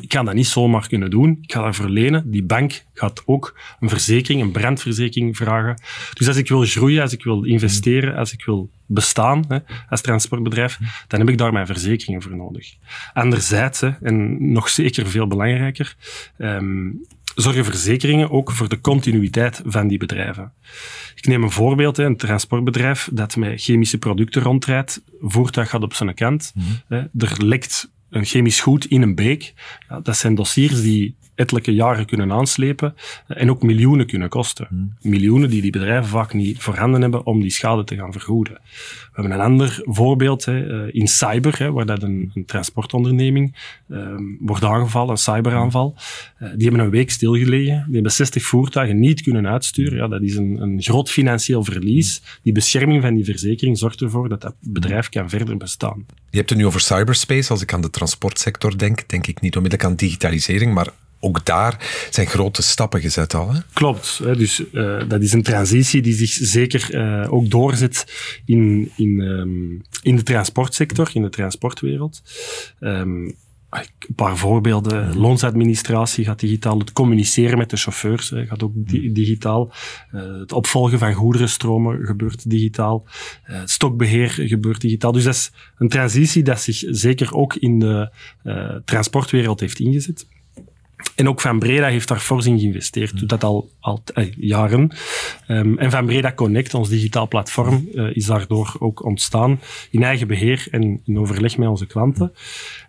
Ik 0.00 0.12
ga 0.12 0.22
dat 0.22 0.34
niet 0.34 0.46
zomaar 0.46 0.88
kunnen 0.88 1.10
doen. 1.10 1.38
Ik 1.42 1.52
ga 1.52 1.62
daarvoor 1.62 1.88
lenen. 1.88 2.30
Die 2.30 2.42
bank 2.42 2.84
gaat 2.94 3.22
ook 3.26 3.58
een 3.80 3.88
verzekering, 3.88 4.42
een 4.42 4.52
brandverzekering 4.52 5.36
vragen. 5.36 5.82
Dus 6.12 6.28
als 6.28 6.36
ik 6.36 6.48
wil 6.48 6.64
groeien, 6.64 7.02
als 7.02 7.12
ik 7.12 7.24
wil 7.24 7.44
investeren, 7.44 8.16
als 8.16 8.32
ik 8.32 8.44
wil 8.44 8.70
bestaan 8.86 9.44
hè, 9.48 9.58
als 9.88 10.00
transportbedrijf, 10.00 10.78
dan 11.08 11.20
heb 11.20 11.28
ik 11.28 11.38
daar 11.38 11.52
mijn 11.52 11.66
verzekeringen 11.66 12.22
voor 12.22 12.36
nodig. 12.36 12.74
Anderzijds, 13.12 13.80
hè, 13.80 13.90
en 14.02 14.52
nog 14.52 14.68
zeker 14.68 15.06
veel 15.06 15.26
belangrijker, 15.26 15.96
um, 16.38 17.00
zorgen 17.34 17.64
verzekeringen 17.64 18.30
ook 18.30 18.52
voor 18.52 18.68
de 18.68 18.80
continuïteit 18.80 19.62
van 19.64 19.88
die 19.88 19.98
bedrijven. 19.98 20.52
Ik 21.14 21.26
neem 21.26 21.42
een 21.42 21.50
voorbeeld, 21.50 21.98
een 21.98 22.16
transportbedrijf 22.16 23.08
dat 23.12 23.36
met 23.36 23.62
chemische 23.62 23.98
producten 23.98 24.42
rondrijdt, 24.42 25.02
voertuig 25.20 25.70
gaat 25.70 25.82
op 25.82 25.94
zijn 25.94 26.14
kant, 26.14 26.52
mm 26.54 26.82
er 27.18 27.44
lekt 27.44 27.92
een 28.14 28.24
chemisch 28.24 28.60
goed 28.60 28.86
in 28.86 29.02
een 29.02 29.14
beek. 29.14 29.54
Ja, 29.88 30.00
dat 30.00 30.16
zijn 30.16 30.34
dossiers 30.34 30.82
die 30.82 31.14
ettelijke 31.34 31.74
jaren 31.74 32.06
kunnen 32.06 32.32
aanslepen 32.32 32.94
en 33.26 33.50
ook 33.50 33.62
miljoenen 33.62 34.06
kunnen 34.06 34.28
kosten. 34.28 34.66
Hmm. 34.68 34.94
Miljoenen 35.00 35.50
die 35.50 35.62
die 35.62 35.70
bedrijven 35.70 36.08
vaak 36.08 36.34
niet 36.34 36.58
voorhanden 36.58 37.00
hebben 37.00 37.26
om 37.26 37.40
die 37.40 37.50
schade 37.50 37.84
te 37.84 37.96
gaan 37.96 38.12
vergoeden. 38.12 38.54
We 38.54 39.20
hebben 39.20 39.32
een 39.32 39.44
ander 39.44 39.80
voorbeeld 39.82 40.44
hè, 40.44 40.86
eh, 40.86 40.94
in 40.94 41.08
cyber, 41.08 41.58
hè, 41.58 41.72
waar 41.72 41.86
dat 41.86 42.02
een, 42.02 42.30
een 42.34 42.44
transportonderneming 42.44 43.56
um, 43.88 44.38
wordt 44.40 44.64
aangevallen, 44.64 45.10
een 45.10 45.16
cyberaanval. 45.16 45.94
Uh, 46.42 46.48
die 46.54 46.68
hebben 46.68 46.84
een 46.84 46.90
week 46.90 47.10
stilgelegen, 47.10 47.84
die 47.86 47.94
hebben 47.94 48.12
60 48.12 48.42
voertuigen 48.44 48.98
niet 48.98 49.22
kunnen 49.22 49.46
uitsturen. 49.46 49.96
Ja, 49.96 50.08
dat 50.08 50.22
is 50.22 50.36
een, 50.36 50.62
een 50.62 50.82
groot 50.82 51.10
financieel 51.10 51.64
verlies. 51.64 52.22
Die 52.42 52.52
bescherming 52.52 53.02
van 53.02 53.14
die 53.14 53.24
verzekering 53.24 53.78
zorgt 53.78 54.00
ervoor 54.00 54.28
dat 54.28 54.40
dat 54.40 54.54
bedrijf 54.60 55.08
kan 55.08 55.28
verder 55.28 55.56
bestaan. 55.56 56.06
Je 56.30 56.36
hebt 56.36 56.50
het 56.50 56.58
nu 56.58 56.66
over 56.66 56.80
cyberspace. 56.80 57.50
Als 57.50 57.62
ik 57.62 57.72
aan 57.72 57.80
de 57.80 57.90
transportsector 57.90 58.78
denk, 58.78 59.08
denk 59.08 59.26
ik 59.26 59.40
niet 59.40 59.56
onmiddellijk 59.56 59.90
aan 59.90 59.96
digitalisering, 59.96 60.74
maar 60.74 60.88
ook 61.24 61.44
daar 61.44 62.06
zijn 62.10 62.26
grote 62.26 62.62
stappen 62.62 63.00
gezet 63.00 63.34
al. 63.34 63.52
Hè? 63.52 63.60
Klopt. 63.72 64.20
Hè? 64.22 64.36
Dus 64.36 64.62
uh, 64.72 65.08
dat 65.08 65.22
is 65.22 65.32
een 65.32 65.42
transitie 65.42 66.02
die 66.02 66.14
zich 66.14 66.30
zeker 66.30 66.94
uh, 66.94 67.32
ook 67.32 67.50
doorzet 67.50 68.04
in, 68.44 68.90
in, 68.96 69.20
um, 69.20 69.82
in 70.02 70.16
de 70.16 70.22
transportsector, 70.22 71.10
in 71.12 71.22
de 71.22 71.30
transportwereld. 71.30 72.22
Um, 72.80 73.34
een 74.08 74.14
paar 74.14 74.36
voorbeelden. 74.36 75.16
Loonsadministratie 75.16 76.24
gaat 76.24 76.40
digitaal. 76.40 76.78
Het 76.78 76.92
communiceren 76.92 77.58
met 77.58 77.70
de 77.70 77.76
chauffeurs 77.76 78.32
gaat 78.34 78.62
ook 78.62 78.72
di 78.74 79.12
digitaal. 79.12 79.72
Uh, 80.12 80.38
het 80.38 80.52
opvolgen 80.52 80.98
van 80.98 81.12
goederenstromen 81.12 82.06
gebeurt 82.06 82.50
digitaal. 82.50 83.04
Uh, 83.06 83.60
het 83.60 83.70
stokbeheer 83.70 84.30
gebeurt 84.30 84.80
digitaal. 84.80 85.12
Dus 85.12 85.24
dat 85.24 85.34
is 85.34 85.52
een 85.78 85.88
transitie 85.88 86.42
dat 86.42 86.60
zich 86.60 86.82
zeker 86.86 87.34
ook 87.34 87.54
in 87.54 87.78
de 87.78 88.12
uh, 88.44 88.76
transportwereld 88.84 89.60
heeft 89.60 89.78
ingezet. 89.78 90.26
En 91.14 91.28
ook 91.28 91.40
Van 91.40 91.58
Breda 91.58 91.86
heeft 91.86 92.08
daar 92.08 92.18
fors 92.18 92.46
in 92.46 92.58
geïnvesteerd, 92.58 93.18
doet 93.18 93.28
dat 93.28 93.44
al, 93.44 93.70
al 93.80 94.02
eh, 94.14 94.32
jaren. 94.36 94.96
Um, 95.48 95.78
en 95.78 95.90
Van 95.90 96.06
Breda 96.06 96.32
Connect, 96.32 96.74
ons 96.74 96.88
digitaal 96.88 97.28
platform, 97.28 97.88
uh, 97.94 98.16
is 98.16 98.26
daardoor 98.26 98.76
ook 98.78 99.04
ontstaan 99.04 99.60
in 99.90 100.02
eigen 100.02 100.26
beheer 100.26 100.66
en 100.70 101.00
in 101.04 101.18
overleg 101.18 101.56
met 101.56 101.68
onze 101.68 101.86
klanten. 101.86 102.32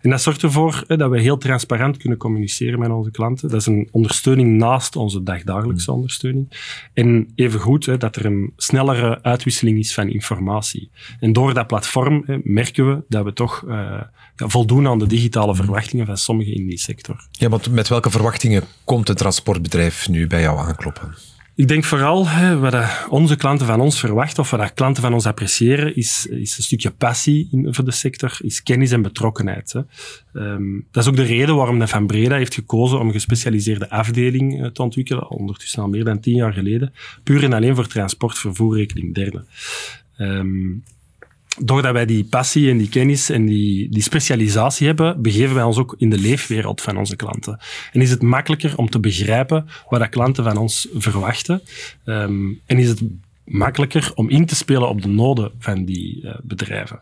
En 0.02 0.10
dat 0.10 0.22
zorgt 0.22 0.42
ervoor 0.42 0.84
uh, 0.88 0.98
dat 0.98 1.10
we 1.10 1.20
heel 1.20 1.38
transparant 1.38 1.96
kunnen 1.96 2.18
communiceren 2.18 2.78
met 2.78 2.90
onze 2.90 3.10
klanten. 3.10 3.48
Dat 3.48 3.60
is 3.60 3.66
een 3.66 3.88
ondersteuning 3.90 4.58
naast 4.58 4.96
onze 4.96 5.22
dagdagelijkse 5.22 5.92
ondersteuning. 5.92 6.52
En 6.92 7.32
evengoed 7.34 7.86
uh, 7.86 7.98
dat 7.98 8.16
er 8.16 8.24
een 8.24 8.52
snellere 8.56 9.22
uitwisseling 9.22 9.78
is 9.78 9.94
van 9.94 10.08
informatie. 10.08 10.90
En 11.20 11.32
door 11.32 11.54
dat 11.54 11.66
platform 11.66 12.24
merken 12.42 12.88
we 12.88 13.02
dat 13.08 13.24
we 13.24 13.32
toch 13.32 13.64
ja, 13.66 14.48
voldoen 14.48 14.86
aan 14.88 14.98
de 14.98 15.06
digitale 15.06 15.54
verwachtingen 15.54 16.06
van 16.06 16.16
sommigen 16.16 16.54
in 16.54 16.66
die 16.66 16.78
sector. 16.78 17.26
Ja, 17.30 17.48
want 17.48 17.70
met 17.70 17.88
welke 17.88 18.05
verwachtingen 18.10 18.62
komt 18.84 19.08
het 19.08 19.16
transportbedrijf 19.16 20.08
nu 20.08 20.26
bij 20.26 20.40
jou 20.40 20.58
aankloppen? 20.58 21.14
Ik 21.56 21.68
denk 21.68 21.84
vooral 21.84 22.28
hè, 22.28 22.58
wat 22.58 23.06
onze 23.08 23.36
klanten 23.36 23.66
van 23.66 23.80
ons 23.80 24.00
verwachten 24.00 24.42
of 24.42 24.50
wat 24.50 24.72
klanten 24.74 25.02
van 25.02 25.14
ons 25.14 25.26
appreciëren, 25.26 25.96
is, 25.96 26.26
is 26.26 26.56
een 26.56 26.62
stukje 26.62 26.90
passie 26.90 27.48
in, 27.52 27.74
voor 27.74 27.84
de 27.84 27.90
sector, 27.90 28.38
is 28.40 28.62
kennis 28.62 28.90
en 28.90 29.02
betrokkenheid. 29.02 29.72
Hè. 29.72 29.80
Um, 30.42 30.86
dat 30.90 31.02
is 31.02 31.08
ook 31.08 31.16
de 31.16 31.22
reden 31.22 31.56
waarom 31.56 31.78
de 31.78 31.88
Van 31.88 32.06
Breda 32.06 32.36
heeft 32.36 32.54
gekozen 32.54 32.98
om 32.98 33.06
een 33.06 33.12
gespecialiseerde 33.12 33.90
afdeling 33.90 34.60
uh, 34.60 34.66
te 34.66 34.82
ontwikkelen, 34.82 35.30
ondertussen 35.30 35.82
al 35.82 35.88
meer 35.88 36.04
dan 36.04 36.20
tien 36.20 36.34
jaar 36.34 36.52
geleden, 36.52 36.92
puur 37.22 37.44
en 37.44 37.52
alleen 37.52 37.74
voor 37.74 37.86
transport, 37.86 38.38
vervoer, 38.38 38.76
rekening 38.76 39.14
derde. 39.14 39.44
Um, 40.18 40.84
doordat 41.58 41.92
wij 41.92 42.06
die 42.06 42.24
passie 42.24 42.70
en 42.70 42.78
die 42.78 42.88
kennis 42.88 43.30
en 43.30 43.46
die, 43.46 43.88
die 43.88 44.02
specialisatie 44.02 44.86
hebben, 44.86 45.22
begeven 45.22 45.54
wij 45.54 45.64
ons 45.64 45.78
ook 45.78 45.94
in 45.98 46.10
de 46.10 46.18
leefwereld 46.18 46.80
van 46.80 46.96
onze 46.96 47.16
klanten. 47.16 47.60
En 47.92 48.00
is 48.00 48.10
het 48.10 48.22
makkelijker 48.22 48.76
om 48.76 48.90
te 48.90 49.00
begrijpen 49.00 49.66
wat 49.88 50.00
de 50.00 50.08
klanten 50.08 50.44
van 50.44 50.56
ons 50.56 50.88
verwachten. 50.94 51.62
Um, 52.04 52.60
en 52.66 52.78
is 52.78 52.88
het 52.88 53.02
makkelijker 53.46 54.12
om 54.14 54.28
in 54.28 54.46
te 54.46 54.54
spelen 54.54 54.88
op 54.88 55.02
de 55.02 55.08
noden 55.08 55.50
van 55.58 55.84
die 55.84 56.22
uh, 56.22 56.34
bedrijven. 56.42 57.00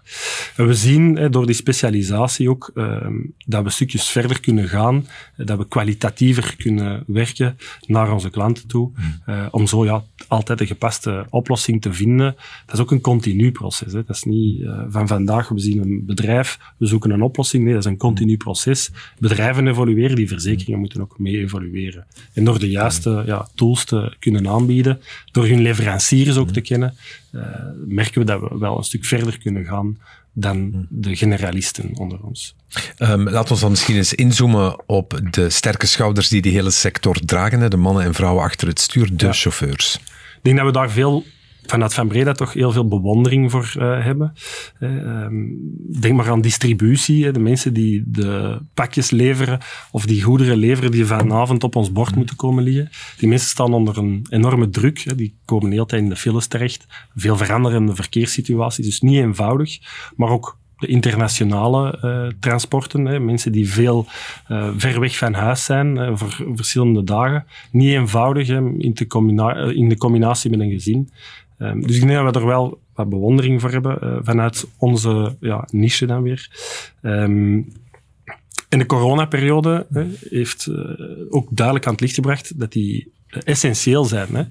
En 0.57 0.67
we 0.67 0.75
zien 0.75 1.31
door 1.31 1.47
die 1.47 1.55
specialisatie 1.55 2.51
ook 2.51 2.71
uh, 2.75 3.07
dat 3.47 3.65
we 3.65 3.71
stukjes 3.71 4.09
verder 4.09 4.41
kunnen 4.41 4.69
gaan, 4.69 5.07
dat 5.37 5.59
we 5.59 5.69
kwalitatiever 5.69 6.55
kunnen 6.57 7.05
werken 7.07 7.57
naar 7.87 8.13
onze 8.13 8.31
klanten 8.31 8.67
toe, 8.67 8.91
uh, 9.29 9.47
om 9.51 9.67
zo 9.67 9.85
ja, 9.85 10.05
altijd 10.29 10.59
de 10.59 10.67
gepaste 10.67 11.27
oplossing 11.31 11.83
te 11.83 11.93
vinden. 11.93 12.37
Dat 12.67 12.75
is 12.75 12.81
ook 12.81 12.91
een 12.91 13.01
continu 13.01 13.53
proces. 13.53 13.93
Hè. 13.93 14.05
Dat 14.05 14.17
is 14.17 14.23
niet 14.23 14.63
van 14.89 15.09
vandaag, 15.09 15.49
we 15.49 15.61
zien 15.61 15.81
een 15.81 16.03
bedrijf, 16.07 16.59
we 16.79 16.87
zoeken 16.87 17.11
een 17.11 17.23
oplossing. 17.23 17.65
Nee, 17.65 17.73
dat 17.73 17.85
is 17.85 17.91
een 17.91 17.97
continu 17.97 18.37
proces. 18.37 18.91
Bedrijven 19.19 19.69
evolueren, 19.69 20.17
die 20.17 20.29
verzekeringen 20.29 20.81
moeten 20.81 21.01
ook 21.01 21.19
mee 21.19 21.39
evolueren. 21.39 22.07
En 22.33 22.45
door 22.45 22.59
de 22.59 22.71
juiste 22.71 23.23
ja, 23.27 23.49
tools 23.55 23.85
te 23.85 24.17
kunnen 24.19 24.49
aanbieden, 24.49 25.01
door 25.33 25.47
hun 25.47 25.63
leveranciers 25.63 26.34
ook 26.39 26.51
te 26.51 26.61
kennen, 26.61 26.95
uh, 27.33 27.43
merken 27.87 28.21
we 28.21 28.27
dat 28.27 28.41
we 28.41 28.59
wel 28.59 28.77
een 28.77 28.85
stuk 28.85 29.05
verder 29.05 29.39
kunnen 29.39 29.65
gaan 29.65 29.99
dan 30.33 30.87
de 30.91 31.17
generalisten 31.17 31.91
onder 31.95 32.23
ons. 32.23 32.55
Um, 32.99 33.29
laten 33.29 33.55
we 33.55 33.61
dan 33.61 33.71
misschien 33.71 33.97
eens 33.97 34.15
inzoomen 34.15 34.89
op 34.89 35.21
de 35.31 35.51
sterke 35.51 35.87
schouders 35.87 36.29
die 36.29 36.43
die 36.43 36.53
hele 36.53 36.71
sector 36.71 37.19
dragen, 37.25 37.71
de 37.71 37.77
mannen 37.77 38.05
en 38.05 38.15
vrouwen 38.15 38.45
achter 38.45 38.69
het 38.69 38.81
stuur, 38.81 39.17
de 39.17 39.27
ja. 39.27 39.33
chauffeurs. 39.33 39.95
Ik 39.95 40.41
denk 40.43 40.57
dat 40.57 40.67
we 40.67 40.73
daar 40.73 40.91
veel 40.91 41.25
vanuit 41.67 41.95
Van 41.95 42.09
Breda 42.09 42.33
toch 42.33 42.53
heel 42.53 42.73
veel 42.73 42.89
bewondering 42.89 43.51
voor 43.51 43.75
uh, 43.79 44.05
hebben. 44.05 44.33
Uh, 44.81 45.27
denk 46.01 46.15
maar 46.15 46.31
aan 46.31 46.41
distributie. 46.41 47.25
Hè. 47.25 47.33
De 47.33 47.39
mensen 47.39 47.73
die 47.73 48.03
de 48.07 48.59
pakjes 48.75 49.11
leveren 49.11 49.59
of 49.91 50.07
die 50.07 50.23
goederen 50.23 50.57
leveren 50.57 50.91
die 50.91 51.07
vanavond 51.07 51.65
op 51.65 51.77
ons 51.77 51.93
bord 51.93 52.17
moeten 52.17 52.37
komen 52.37 52.65
liggen. 52.65 52.91
Die 53.19 53.29
mensen 53.29 53.49
staan 53.49 53.75
onder 53.75 53.99
een 53.99 54.27
enorme 54.29 54.71
druk. 54.71 54.99
Hè. 54.99 55.15
Die 55.15 55.35
komen 55.45 55.69
de 55.69 55.75
hele 55.75 55.87
tijd 55.87 56.03
in 56.03 56.09
de 56.09 56.17
files 56.17 56.47
terecht. 56.47 56.87
Veel 57.15 57.37
veranderende 57.37 57.95
verkeerssituaties. 57.95 58.85
Dus 58.85 59.01
niet 59.01 59.19
eenvoudig, 59.19 59.79
maar 60.17 60.31
ook 60.31 60.59
de 60.79 60.87
internationale 60.87 61.99
uh, 62.03 62.27
transporten. 62.41 63.05
Hè. 63.05 63.21
Mensen 63.21 63.53
die 63.53 63.71
veel 63.71 64.07
uh, 64.49 64.69
ver 64.77 65.01
weg 65.01 65.17
van 65.19 65.35
huis 65.35 65.65
zijn 65.65 65.97
uh, 65.97 66.11
voor 66.15 66.47
verschillende 66.55 67.05
dagen. 67.05 67.47
Niet 67.71 67.93
eenvoudig 67.93 68.47
hè, 68.49 68.57
in, 68.57 68.95
de 68.95 69.73
in 69.75 69.89
de 69.89 69.97
combinatie 69.97 70.51
met 70.51 70.61
een 70.61 70.71
gezin. 70.71 71.11
Um, 71.59 71.87
dus 71.87 71.97
ik 71.97 72.07
denk 72.07 72.25
dat 72.25 72.35
we 72.35 72.41
er 72.41 72.47
wel 72.47 72.81
wat 72.95 73.09
bewondering 73.09 73.61
voor 73.61 73.71
hebben 73.71 73.99
uh, 74.03 74.19
vanuit 74.23 74.67
onze 74.77 75.37
ja, 75.41 75.69
niche 75.71 76.07
dan 76.07 76.23
weer. 76.23 76.51
Um, 77.03 77.73
in 78.69 78.79
de 78.79 78.87
coronaperiode 78.87 79.87
uh, 79.91 80.05
heeft 80.29 80.67
uh, 80.67 80.77
ook 81.29 81.49
duidelijk 81.51 81.87
aan 81.87 81.93
het 81.93 82.01
licht 82.01 82.15
gebracht 82.15 82.59
dat 82.61 82.73
die 82.73 83.13
essentieel 83.43 84.05
zijn. 84.05 84.29
Hè. 84.35 84.43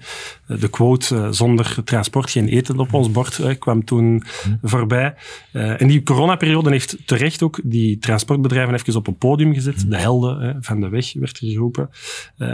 De 0.58 0.68
quote 0.68 1.16
uh, 1.16 1.28
zonder 1.32 1.84
transport 1.84 2.30
geen 2.30 2.48
eten 2.48 2.80
op 2.80 2.94
ons 2.94 3.12
bord 3.12 3.38
uh, 3.38 3.50
kwam 3.60 3.86
toen 3.86 4.24
voorbij. 4.62 5.13
Uh, 5.54 5.82
en 5.82 5.88
die 5.88 6.04
coronaperiode 6.04 6.70
heeft 6.70 6.98
terecht 7.06 7.44
ook 7.44 7.60
die 7.63 7.98
transportbedrijven 7.98 8.74
even 8.74 8.96
op 8.96 9.08
een 9.08 9.18
podium 9.18 9.54
gezet. 9.54 9.90
De 9.90 9.98
helden 9.98 10.58
van 10.62 10.82
de 10.82 10.90
weg 10.90 11.13
werd 11.13 11.40
er 11.40 11.48
geroepen. 11.48 11.90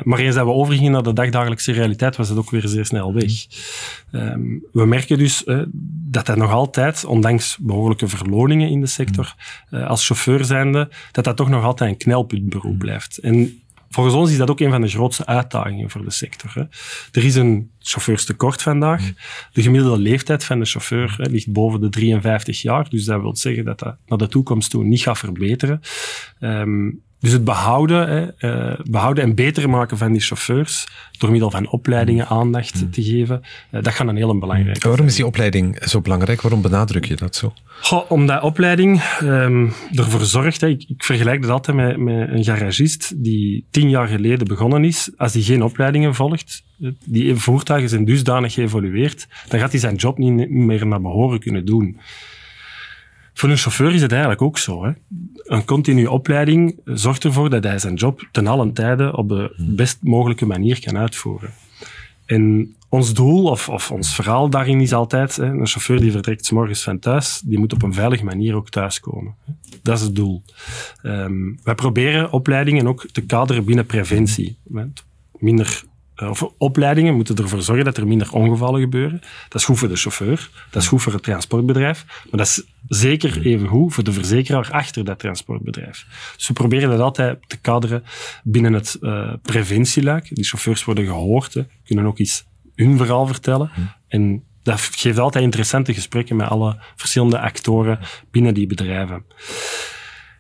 maar 0.04 0.20
eens 0.20 0.36
dat 0.36 0.46
we 0.46 0.52
overgingen 0.52 0.92
naar 0.92 1.04
de 1.04 1.14
dagdagelijkse 1.14 1.72
realiteit, 1.72 2.16
was 2.16 2.30
het 2.30 2.38
ook 2.38 2.50
weer 2.50 2.68
zeer 2.68 2.86
snel 2.86 3.14
weg. 3.14 3.32
Um, 4.12 4.64
we 4.72 4.86
merken 4.86 5.18
dus 5.18 5.44
dat 6.12 6.26
dat 6.26 6.38
nog 6.38 6.52
altijd, 6.52 7.06
ondanks 7.06 7.58
behoorlijke 7.62 8.08
verloningen 8.08 8.70
in 8.70 8.82
de 8.82 8.88
sector, 8.88 9.36
als 9.70 10.06
chauffeur 10.06 10.46
zijnde, 10.46 10.90
dat 11.12 11.24
dat 11.24 11.38
toch 11.38 11.50
nog 11.50 11.64
altijd 11.64 11.92
een 11.92 11.98
knelpuntberoep 11.98 12.78
blijft. 12.78 13.18
En 13.18 13.62
Volgens 13.90 14.16
ons 14.16 14.32
is 14.32 14.38
dat 14.38 14.50
ook 14.50 14.60
een 14.60 14.72
van 14.72 14.82
de 14.82 14.88
grootste 14.88 15.26
uitdagingen 15.26 15.90
voor 15.90 16.04
de 16.04 16.12
sector. 16.12 16.52
Hè. 16.54 16.62
Er 17.20 17.26
is 17.26 17.36
een 17.36 17.72
chauffeurstekort 17.80 18.62
vandaag. 18.62 19.12
De 19.54 19.62
gemiddelde 19.62 20.02
leeftijd 20.02 20.44
van 20.44 20.60
de 20.60 20.66
chauffeur 20.66 21.16
hè, 21.18 21.30
ligt 21.30 21.52
boven 21.52 21.82
de 21.82 21.90
53 21.90 22.62
jaar. 22.62 22.90
Dus 22.90 23.06
dat 23.06 23.22
wil 23.22 23.36
zeggen 23.36 23.66
dat 23.66 23.80
dat 23.80 23.98
naar 24.06 24.18
de 24.18 24.28
toekomst 24.28 24.70
toe 24.70 24.84
niet 24.84 25.02
gaat 25.02 25.18
verbeteren. 25.18 25.82
Um, 26.40 27.02
dus 27.20 27.32
het 27.32 27.44
behouden, 27.44 28.10
hè, 28.10 28.50
uh, 28.72 28.80
behouden 28.84 29.24
en 29.24 29.36
beter 29.36 29.70
maken 29.70 29.98
van 29.98 30.12
die 30.12 30.22
chauffeurs, 30.22 30.88
door 31.18 31.32
middel 31.32 31.52
van 31.52 31.70
opleidingen 31.70 32.28
aandacht 32.28 32.82
mm. 32.82 32.92
te 32.92 33.04
geven, 33.04 33.42
uh, 33.72 33.84
dat 33.84 33.94
gaat 33.94 34.08
een 34.08 34.16
heel 34.16 34.40
belangrijk 34.40 34.84
Waarom 34.84 35.06
is 35.06 35.16
die 35.16 35.26
opleiding 35.26 35.78
zo 35.84 36.02
belangrijk? 36.02 36.42
Waarom 36.42 36.62
benadruk 36.62 37.06
je 37.06 37.16
dat 37.16 37.36
zo? 37.36 37.54
Goh, 37.82 38.12
omdat 38.12 38.42
opleiding 38.42 39.02
um, 39.24 39.74
ervoor 39.94 40.26
zorgt, 40.26 40.62
hè, 40.62 40.68
ik, 40.68 40.86
ik, 40.88 41.04
vergelijk 41.04 41.42
dat 41.42 41.52
altijd 41.52 41.78
met, 41.78 41.98
met 41.98 42.30
een 42.30 42.44
garagist 42.44 43.24
die 43.24 43.66
tien 43.72 43.90
jaar 43.90 44.08
geleden 44.08 44.48
begonnen 44.48 44.84
is. 44.84 45.12
Als 45.18 45.32
die 45.32 45.44
geen 45.44 45.64
opleidingen 45.64 46.16
volgt, 46.16 46.64
die 47.06 47.36
voertuigen 47.36 47.90
zijn 47.90 48.06
dusdanig 48.06 48.54
geëvolueerd, 48.54 49.28
dan 49.48 49.60
gaat 49.60 49.72
hij 49.72 49.80
zijn 49.80 49.96
job 49.96 50.18
niet 50.18 50.50
meer 50.50 50.88
naar 50.88 51.02
behoren 51.02 51.40
kunnen 51.40 51.66
doen. 51.66 52.00
Voor 53.40 53.50
een 53.50 53.58
chauffeur 53.58 53.94
is 53.94 54.02
het 54.02 54.12
eigenlijk 54.12 54.42
ook 54.42 54.58
zo. 54.58 54.84
Hè. 54.84 54.92
Een 55.36 55.66
continue 55.66 56.12
opleiding 56.12 56.80
zorgt 56.86 57.24
ervoor 57.24 57.50
dat 57.50 57.64
hij 57.64 57.80
zijn 57.80 57.94
job 57.94 58.28
ten 58.32 58.48
allen 58.48 58.74
tijde 58.74 59.18
op 59.18 59.30
de 59.30 59.54
best 59.58 59.98
mogelijke 60.02 60.46
manier 60.46 60.80
kan 60.82 60.98
uitvoeren. 60.98 61.54
En 62.26 62.76
ons 62.90 63.14
doel, 63.14 63.46
of, 63.46 63.70
of 63.70 63.92
ons 63.92 64.16
verhaal 64.16 64.50
daarin 64.50 64.82
is 64.82 64.94
altijd, 64.94 65.36
hè, 65.36 65.46
een 65.46 65.68
chauffeur 65.68 66.00
die 66.00 66.12
vertrekt 66.12 66.46
s 66.46 66.52
morgens 66.52 66.84
van 66.84 67.00
thuis, 67.00 67.42
die 67.46 67.60
moet 67.60 67.74
op 67.74 67.84
een 67.84 67.94
veilige 67.94 68.24
manier 68.24 68.56
ook 68.56 68.70
thuiskomen. 68.70 69.36
Dat 69.84 69.98
is 69.98 70.04
het 70.04 70.16
doel. 70.16 70.44
Um, 71.04 71.60
wij 71.64 71.76
proberen 71.76 72.32
opleidingen 72.32 72.88
ook 72.88 73.06
te 73.12 73.22
kaderen 73.22 73.66
binnen 73.66 73.86
preventie. 73.86 74.58
Minder 75.38 75.84
of 76.28 76.44
opleidingen 76.58 77.16
moeten 77.16 77.36
ervoor 77.36 77.62
zorgen 77.62 77.86
dat 77.86 77.98
er 77.98 78.08
minder 78.08 78.34
ongevallen 78.34 78.82
gebeuren. 78.82 79.22
Dat 79.50 79.62
is 79.62 79.66
goed 79.66 79.80
voor 79.80 79.88
de 79.88 79.96
chauffeur, 79.96 80.50
dat 80.70 80.82
is 80.82 80.88
goed 80.88 81.02
voor 81.02 81.14
het 81.14 81.24
transportbedrijf, 81.24 82.06
maar 82.06 82.40
dat 82.40 82.48
is 82.48 82.64
zeker 82.88 83.46
even 83.46 83.68
goed 83.68 83.94
voor 83.94 84.04
de 84.04 84.12
verzekeraar 84.12 84.72
achter 84.72 85.06
dat 85.06 85.20
transportbedrijf. 85.20 86.06
Dus 86.36 86.48
we 86.48 86.54
proberen 86.54 86.90
dat 86.90 87.00
altijd 87.00 87.38
te 87.48 87.58
kaderen 87.58 88.04
binnen 88.44 88.74
het 88.74 88.98
uh, 89.02 89.34
preventieluik. 89.42 90.36
Die 90.36 90.46
chauffeurs 90.46 90.84
worden 90.84 91.06
gehoord, 91.06 91.54
hè, 91.54 91.64
kunnen 91.86 92.06
ook 92.06 92.18
iets 92.18 92.46
hun 92.76 92.98
verhaal 92.98 93.28
vertellen. 93.28 93.72
En 94.08 94.44
dat 94.64 94.80
geeft 94.80 95.18
altijd 95.18 95.44
interessante 95.44 95.94
gesprekken 95.94 96.36
met 96.36 96.48
alle 96.48 96.78
verschillende 96.96 97.40
actoren 97.40 98.00
binnen 98.32 98.54
die 98.54 98.68
bedrijven. 98.68 99.26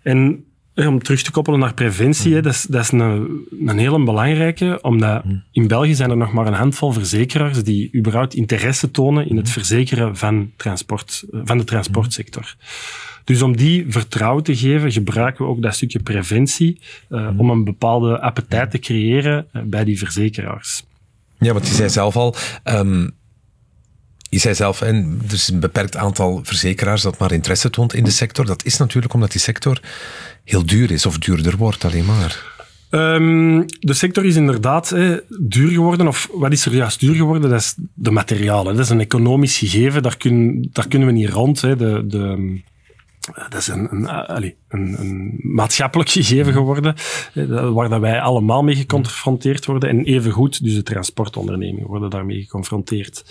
En 0.03 0.45
om 0.87 1.03
terug 1.03 1.21
te 1.21 1.31
koppelen 1.31 1.59
naar 1.59 1.73
preventie, 1.73 2.33
hè, 2.33 2.41
dat 2.41 2.53
is, 2.53 2.61
dat 2.61 2.81
is 2.81 2.91
een, 2.91 3.45
een 3.67 3.77
hele 3.77 4.03
belangrijke, 4.03 4.79
omdat 4.81 5.23
in 5.51 5.67
België 5.67 5.95
zijn 5.95 6.09
er 6.09 6.17
nog 6.17 6.31
maar 6.31 6.47
een 6.47 6.53
handvol 6.53 6.91
verzekeraars 6.91 7.63
die 7.63 7.95
überhaupt 7.95 8.33
interesse 8.33 8.91
tonen 8.91 9.29
in 9.29 9.37
het 9.37 9.49
verzekeren 9.49 10.17
van, 10.17 10.51
transport, 10.55 11.23
van 11.31 11.57
de 11.57 11.63
transportsector. 11.63 12.55
Dus 13.23 13.41
om 13.41 13.57
die 13.57 13.85
vertrouwen 13.87 14.43
te 14.43 14.55
geven, 14.55 14.91
gebruiken 14.91 15.45
we 15.45 15.51
ook 15.51 15.61
dat 15.61 15.75
stukje 15.75 15.99
preventie 15.99 16.79
uh, 17.09 17.29
om 17.37 17.49
een 17.49 17.63
bepaalde 17.63 18.21
appetijt 18.21 18.71
te 18.71 18.79
creëren 18.79 19.47
uh, 19.53 19.61
bij 19.65 19.83
die 19.83 19.97
verzekeraars. 19.97 20.83
Ja, 21.39 21.53
want 21.53 21.67
je 21.67 21.73
zei 21.73 21.89
zelf 21.89 22.15
al, 22.15 22.35
um, 22.63 23.11
je 24.29 24.39
zei 24.39 24.55
zelf, 24.55 24.81
en 24.81 25.21
er 25.27 25.33
is 25.33 25.47
een 25.47 25.59
beperkt 25.59 25.95
aantal 25.95 26.39
verzekeraars 26.43 27.01
dat 27.01 27.17
maar 27.17 27.31
interesse 27.31 27.69
toont 27.69 27.93
in 27.93 28.03
de 28.03 28.09
sector. 28.09 28.45
Dat 28.45 28.65
is 28.65 28.77
natuurlijk 28.77 29.13
omdat 29.13 29.31
die 29.31 29.41
sector 29.41 29.79
heel 30.43 30.65
duur 30.65 30.91
is 30.91 31.05
of 31.05 31.17
duurder 31.17 31.57
wordt 31.57 31.85
alleen 31.85 32.05
maar. 32.05 32.57
Um, 32.91 33.65
de 33.79 33.93
sector 33.93 34.25
is 34.25 34.35
inderdaad 34.35 34.95
duur 35.39 35.69
geworden. 35.71 36.07
Of 36.07 36.29
wat 36.33 36.51
is 36.51 36.65
er 36.65 36.75
juist 36.75 36.99
duur 36.99 37.15
geworden? 37.15 37.49
Dat 37.49 37.59
is 37.59 37.75
de 37.93 38.11
materialen. 38.11 38.75
Dat 38.75 38.85
is 38.85 38.91
een 38.91 38.99
economisch 38.99 39.57
gegeven. 39.57 40.03
Daar, 40.03 40.17
kun, 40.17 40.69
daar 40.73 40.87
kunnen 40.87 41.07
we 41.07 41.13
niet 41.13 41.29
rond. 41.29 41.61
Hè. 41.61 41.75
De, 41.75 42.03
de, 42.07 42.59
dat 43.49 43.59
is 43.59 43.67
een, 43.67 43.87
een, 43.91 44.47
een, 44.69 44.99
een, 44.99 45.39
maatschappelijk 45.41 46.09
gegeven 46.09 46.53
geworden, 46.53 46.95
eh, 47.33 47.71
waar 47.71 47.89
dat 47.89 48.01
wij 48.01 48.21
allemaal 48.21 48.63
mee 48.63 48.75
geconfronteerd 48.75 49.65
worden. 49.65 49.89
En 49.89 50.03
evengoed, 50.03 50.63
dus 50.63 50.75
de 50.75 50.83
transportondernemingen 50.83 51.87
worden 51.87 52.09
daarmee 52.09 52.41
geconfronteerd. 52.41 53.23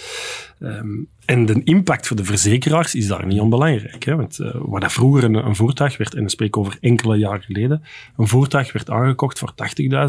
Um, 0.61 1.09
en 1.29 1.47
de 1.47 1.61
impact 1.65 2.07
voor 2.07 2.17
de 2.17 2.25
verzekeraars 2.25 2.95
is 2.95 3.07
daar 3.07 3.27
niet 3.27 3.41
onbelangrijk. 3.41 4.05
Hè? 4.05 4.17
Want 4.17 4.39
uh, 4.39 4.51
waar 4.55 4.81
dat 4.81 4.93
vroeger 4.93 5.25
een, 5.25 5.35
een, 5.35 5.57
voertuig 5.57 5.97
werd, 5.97 6.15
en 6.15 6.21
dan 6.21 6.31
spreek 6.31 6.57
over 6.57 6.77
enkele 6.81 7.17
jaren 7.17 7.43
geleden, 7.43 7.83
een 8.17 8.29
voertuig 8.29 8.73
werd 8.73 8.91
aangekocht 8.91 9.39
voor 9.39 9.53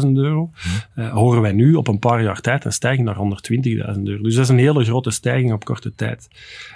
80.000 0.02 0.12
euro, 0.12 0.50
uh, 0.96 1.12
horen 1.12 1.42
wij 1.42 1.52
nu 1.52 1.74
op 1.74 1.88
een 1.88 1.98
paar 1.98 2.22
jaar 2.22 2.40
tijd 2.40 2.64
een 2.64 2.72
stijging 2.72 3.06
naar 3.06 3.16
120.000 3.96 4.02
euro. 4.02 4.22
Dus 4.22 4.34
dat 4.34 4.44
is 4.44 4.48
een 4.48 4.58
hele 4.58 4.84
grote 4.84 5.10
stijging 5.10 5.52
op 5.52 5.64
korte 5.64 5.94
tijd. 5.94 6.28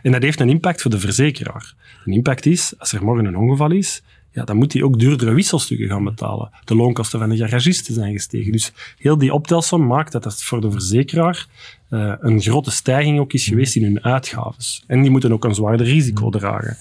En 0.02 0.12
dat 0.12 0.22
heeft 0.22 0.40
een 0.40 0.48
impact 0.48 0.82
voor 0.82 0.90
de 0.90 0.98
verzekeraar. 0.98 1.74
Een 2.04 2.12
impact 2.12 2.46
is, 2.46 2.74
als 2.78 2.92
er 2.92 3.04
morgen 3.04 3.24
een 3.24 3.36
ongeval 3.36 3.70
is, 3.70 4.02
ja, 4.34 4.44
dan 4.44 4.56
moet 4.56 4.72
hij 4.72 4.82
ook 4.82 4.98
duurdere 4.98 5.34
wisselstukken 5.34 5.88
gaan 5.88 6.04
betalen. 6.04 6.50
De 6.64 6.74
loonkosten 6.74 7.18
van 7.18 7.28
de 7.28 7.36
garagisten 7.36 7.94
zijn 7.94 8.12
gestegen. 8.12 8.52
Dus 8.52 8.72
heel 8.98 9.18
die 9.18 9.34
optelsom 9.34 9.86
maakt 9.86 10.12
dat 10.12 10.22
dat 10.22 10.42
voor 10.42 10.60
de 10.60 10.70
verzekeraar 10.70 11.46
uh, 11.94 12.12
een 12.20 12.40
grote 12.40 12.70
stijging 12.70 13.18
ook 13.18 13.32
is 13.32 13.44
geweest 13.44 13.76
in 13.76 13.82
hun 13.82 14.02
uitgaves. 14.02 14.84
En 14.86 15.02
die 15.02 15.10
moeten 15.10 15.32
ook 15.32 15.44
een 15.44 15.54
zwaarder 15.54 15.86
risico 15.86 16.30
dragen. 16.30 16.76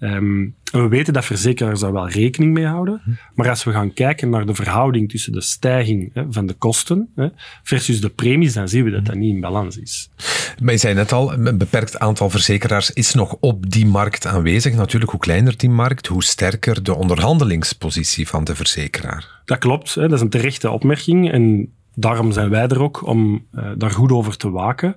Um, 0.00 0.54
we 0.72 0.88
weten 0.88 1.12
dat 1.12 1.24
verzekeraars 1.24 1.80
daar 1.80 1.92
wel 1.92 2.08
rekening 2.08 2.52
mee 2.52 2.66
houden. 2.66 3.18
Maar 3.34 3.48
als 3.48 3.64
we 3.64 3.72
gaan 3.72 3.92
kijken 3.92 4.30
naar 4.30 4.46
de 4.46 4.54
verhouding 4.54 5.10
tussen 5.10 5.32
de 5.32 5.40
stijging 5.40 6.10
hè, 6.14 6.24
van 6.30 6.46
de 6.46 6.52
kosten 6.52 7.08
hè, 7.14 7.28
versus 7.62 8.00
de 8.00 8.08
premies, 8.08 8.52
dan 8.52 8.68
zien 8.68 8.84
we 8.84 8.90
dat 8.90 9.04
dat 9.04 9.14
niet 9.14 9.34
in 9.34 9.40
balans 9.40 9.78
is. 9.78 10.10
Maar 10.62 10.72
je 10.72 10.78
zei 10.78 10.94
net 10.94 11.12
al, 11.12 11.32
een 11.32 11.58
beperkt 11.58 11.98
aantal 11.98 12.30
verzekeraars 12.30 12.90
is 12.90 13.14
nog 13.14 13.36
op 13.40 13.70
die 13.70 13.86
markt 13.86 14.26
aanwezig. 14.26 14.74
Natuurlijk, 14.74 15.10
hoe 15.10 15.20
kleiner 15.20 15.56
die 15.56 15.70
markt, 15.70 16.06
hoe 16.06 16.24
sterker 16.24 16.82
de 16.82 16.94
onderhandelingspositie 16.94 18.28
van 18.28 18.44
de 18.44 18.54
verzekeraar. 18.54 19.40
Dat 19.44 19.58
klopt, 19.58 19.94
hè, 19.94 20.02
dat 20.02 20.12
is 20.12 20.20
een 20.20 20.30
terechte 20.30 20.70
opmerking. 20.70 21.32
En 21.32 21.72
daarom 21.98 22.32
zijn 22.32 22.50
wij 22.50 22.68
er 22.68 22.82
ook 22.82 23.06
om 23.06 23.46
uh, 23.54 23.70
daar 23.76 23.90
goed 23.90 24.12
over 24.12 24.36
te 24.36 24.50
waken. 24.50 24.96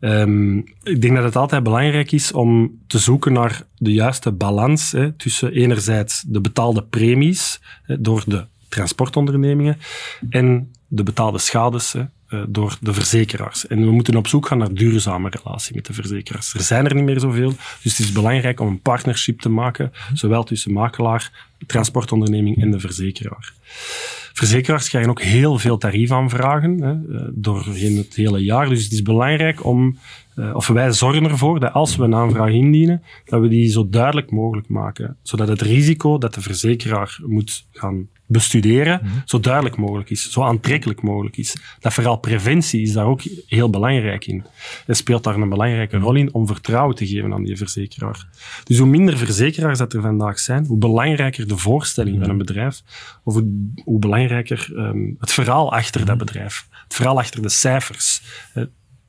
Um, 0.00 0.58
ik 0.82 1.00
denk 1.00 1.14
dat 1.14 1.24
het 1.24 1.36
altijd 1.36 1.62
belangrijk 1.62 2.12
is 2.12 2.32
om 2.32 2.78
te 2.86 2.98
zoeken 2.98 3.32
naar 3.32 3.62
de 3.76 3.92
juiste 3.92 4.32
balans 4.32 4.92
hè, 4.92 5.12
tussen 5.12 5.52
enerzijds 5.52 6.24
de 6.26 6.40
betaalde 6.40 6.82
premies 6.82 7.60
hè, 7.82 8.00
door 8.00 8.22
de 8.26 8.44
transportondernemingen 8.68 9.78
en 10.30 10.72
de 10.86 11.02
betaalde 11.02 11.38
schades 11.38 11.92
hè, 11.92 12.02
uh, 12.28 12.42
door 12.48 12.76
de 12.80 12.92
verzekeraars. 12.92 13.66
En 13.66 13.80
we 13.80 13.90
moeten 13.90 14.16
op 14.16 14.26
zoek 14.26 14.46
gaan 14.46 14.58
naar 14.58 14.74
duurzame 14.74 15.30
relatie 15.30 15.74
met 15.74 15.86
de 15.86 15.92
verzekeraars. 15.92 16.54
Er 16.54 16.62
zijn 16.62 16.86
er 16.86 16.94
niet 16.94 17.04
meer 17.04 17.20
zoveel, 17.20 17.52
dus 17.82 17.96
het 17.96 18.06
is 18.06 18.12
belangrijk 18.12 18.60
om 18.60 18.68
een 18.68 18.80
partnership 18.80 19.40
te 19.40 19.48
maken, 19.48 19.92
zowel 20.12 20.44
tussen 20.44 20.72
makelaar, 20.72 21.53
transportonderneming 21.66 22.62
en 22.62 22.70
de 22.70 22.80
verzekeraar. 22.80 23.52
Verzekeraars 24.32 24.88
krijgen 24.88 25.10
ook 25.10 25.22
heel 25.22 25.58
veel 25.58 25.78
tariefaanvragen 25.78 26.80
hè, 26.80 26.90
eh, 26.90 27.28
doorheen 27.32 27.96
het 27.96 28.14
hele 28.14 28.44
jaar. 28.44 28.68
Dus 28.68 28.82
het 28.82 28.92
is 28.92 29.02
belangrijk 29.02 29.64
om, 29.64 29.98
uh, 30.36 30.54
of 30.54 30.66
wij 30.66 30.92
zorgen 30.92 31.24
ervoor 31.24 31.60
dat 31.60 31.72
als 31.72 31.96
we 31.96 32.04
een 32.04 32.14
aanvraag 32.14 32.50
indienen, 32.50 33.02
dat 33.24 33.40
we 33.40 33.48
die 33.48 33.70
zo 33.70 33.88
duidelijk 33.88 34.30
mogelijk 34.30 34.68
maken. 34.68 35.16
Zodat 35.22 35.48
het 35.48 35.60
risico 35.60 36.18
dat 36.18 36.34
de 36.34 36.40
verzekeraar 36.40 37.18
moet 37.26 37.66
gaan 37.72 38.08
bestuderen, 38.26 39.00
mm 39.02 39.08
-hmm. 39.08 39.22
zo 39.24 39.40
duidelijk 39.40 39.76
mogelijk 39.76 40.10
is, 40.10 40.30
zo 40.30 40.42
aantrekkelijk 40.42 41.02
mogelijk 41.02 41.36
is. 41.36 41.56
Dat 41.80 41.94
vooral 41.94 42.16
preventie 42.16 42.82
is 42.82 42.92
daar 42.92 43.06
ook 43.06 43.20
heel 43.46 43.70
belangrijk 43.70 44.26
in. 44.26 44.44
En 44.86 44.96
speelt 44.96 45.24
daar 45.24 45.34
een 45.34 45.48
belangrijke 45.48 45.98
rol 45.98 46.14
in 46.14 46.34
om 46.34 46.46
vertrouwen 46.46 46.96
te 46.96 47.06
geven 47.06 47.32
aan 47.32 47.44
die 47.44 47.56
verzekeraar. 47.56 48.26
Dus 48.64 48.78
hoe 48.78 48.88
minder 48.88 49.16
verzekeraars 49.16 49.78
dat 49.78 49.92
er 49.92 50.00
vandaag 50.00 50.38
zijn, 50.38 50.66
hoe 50.66 50.78
belangrijker 50.78 51.48
de 51.48 51.53
voorstelling 51.58 52.20
van 52.20 52.30
een 52.30 52.38
bedrijf, 52.38 52.82
of 53.24 53.34
hoe, 53.34 53.72
hoe 53.84 53.98
belangrijker 53.98 54.70
um, 54.76 55.16
het 55.18 55.32
verhaal 55.32 55.72
achter 55.72 56.04
dat 56.06 56.18
bedrijf, 56.18 56.66
het 56.84 56.94
verhaal 56.94 57.18
achter 57.18 57.42
de 57.42 57.48
cijfers 57.48 58.22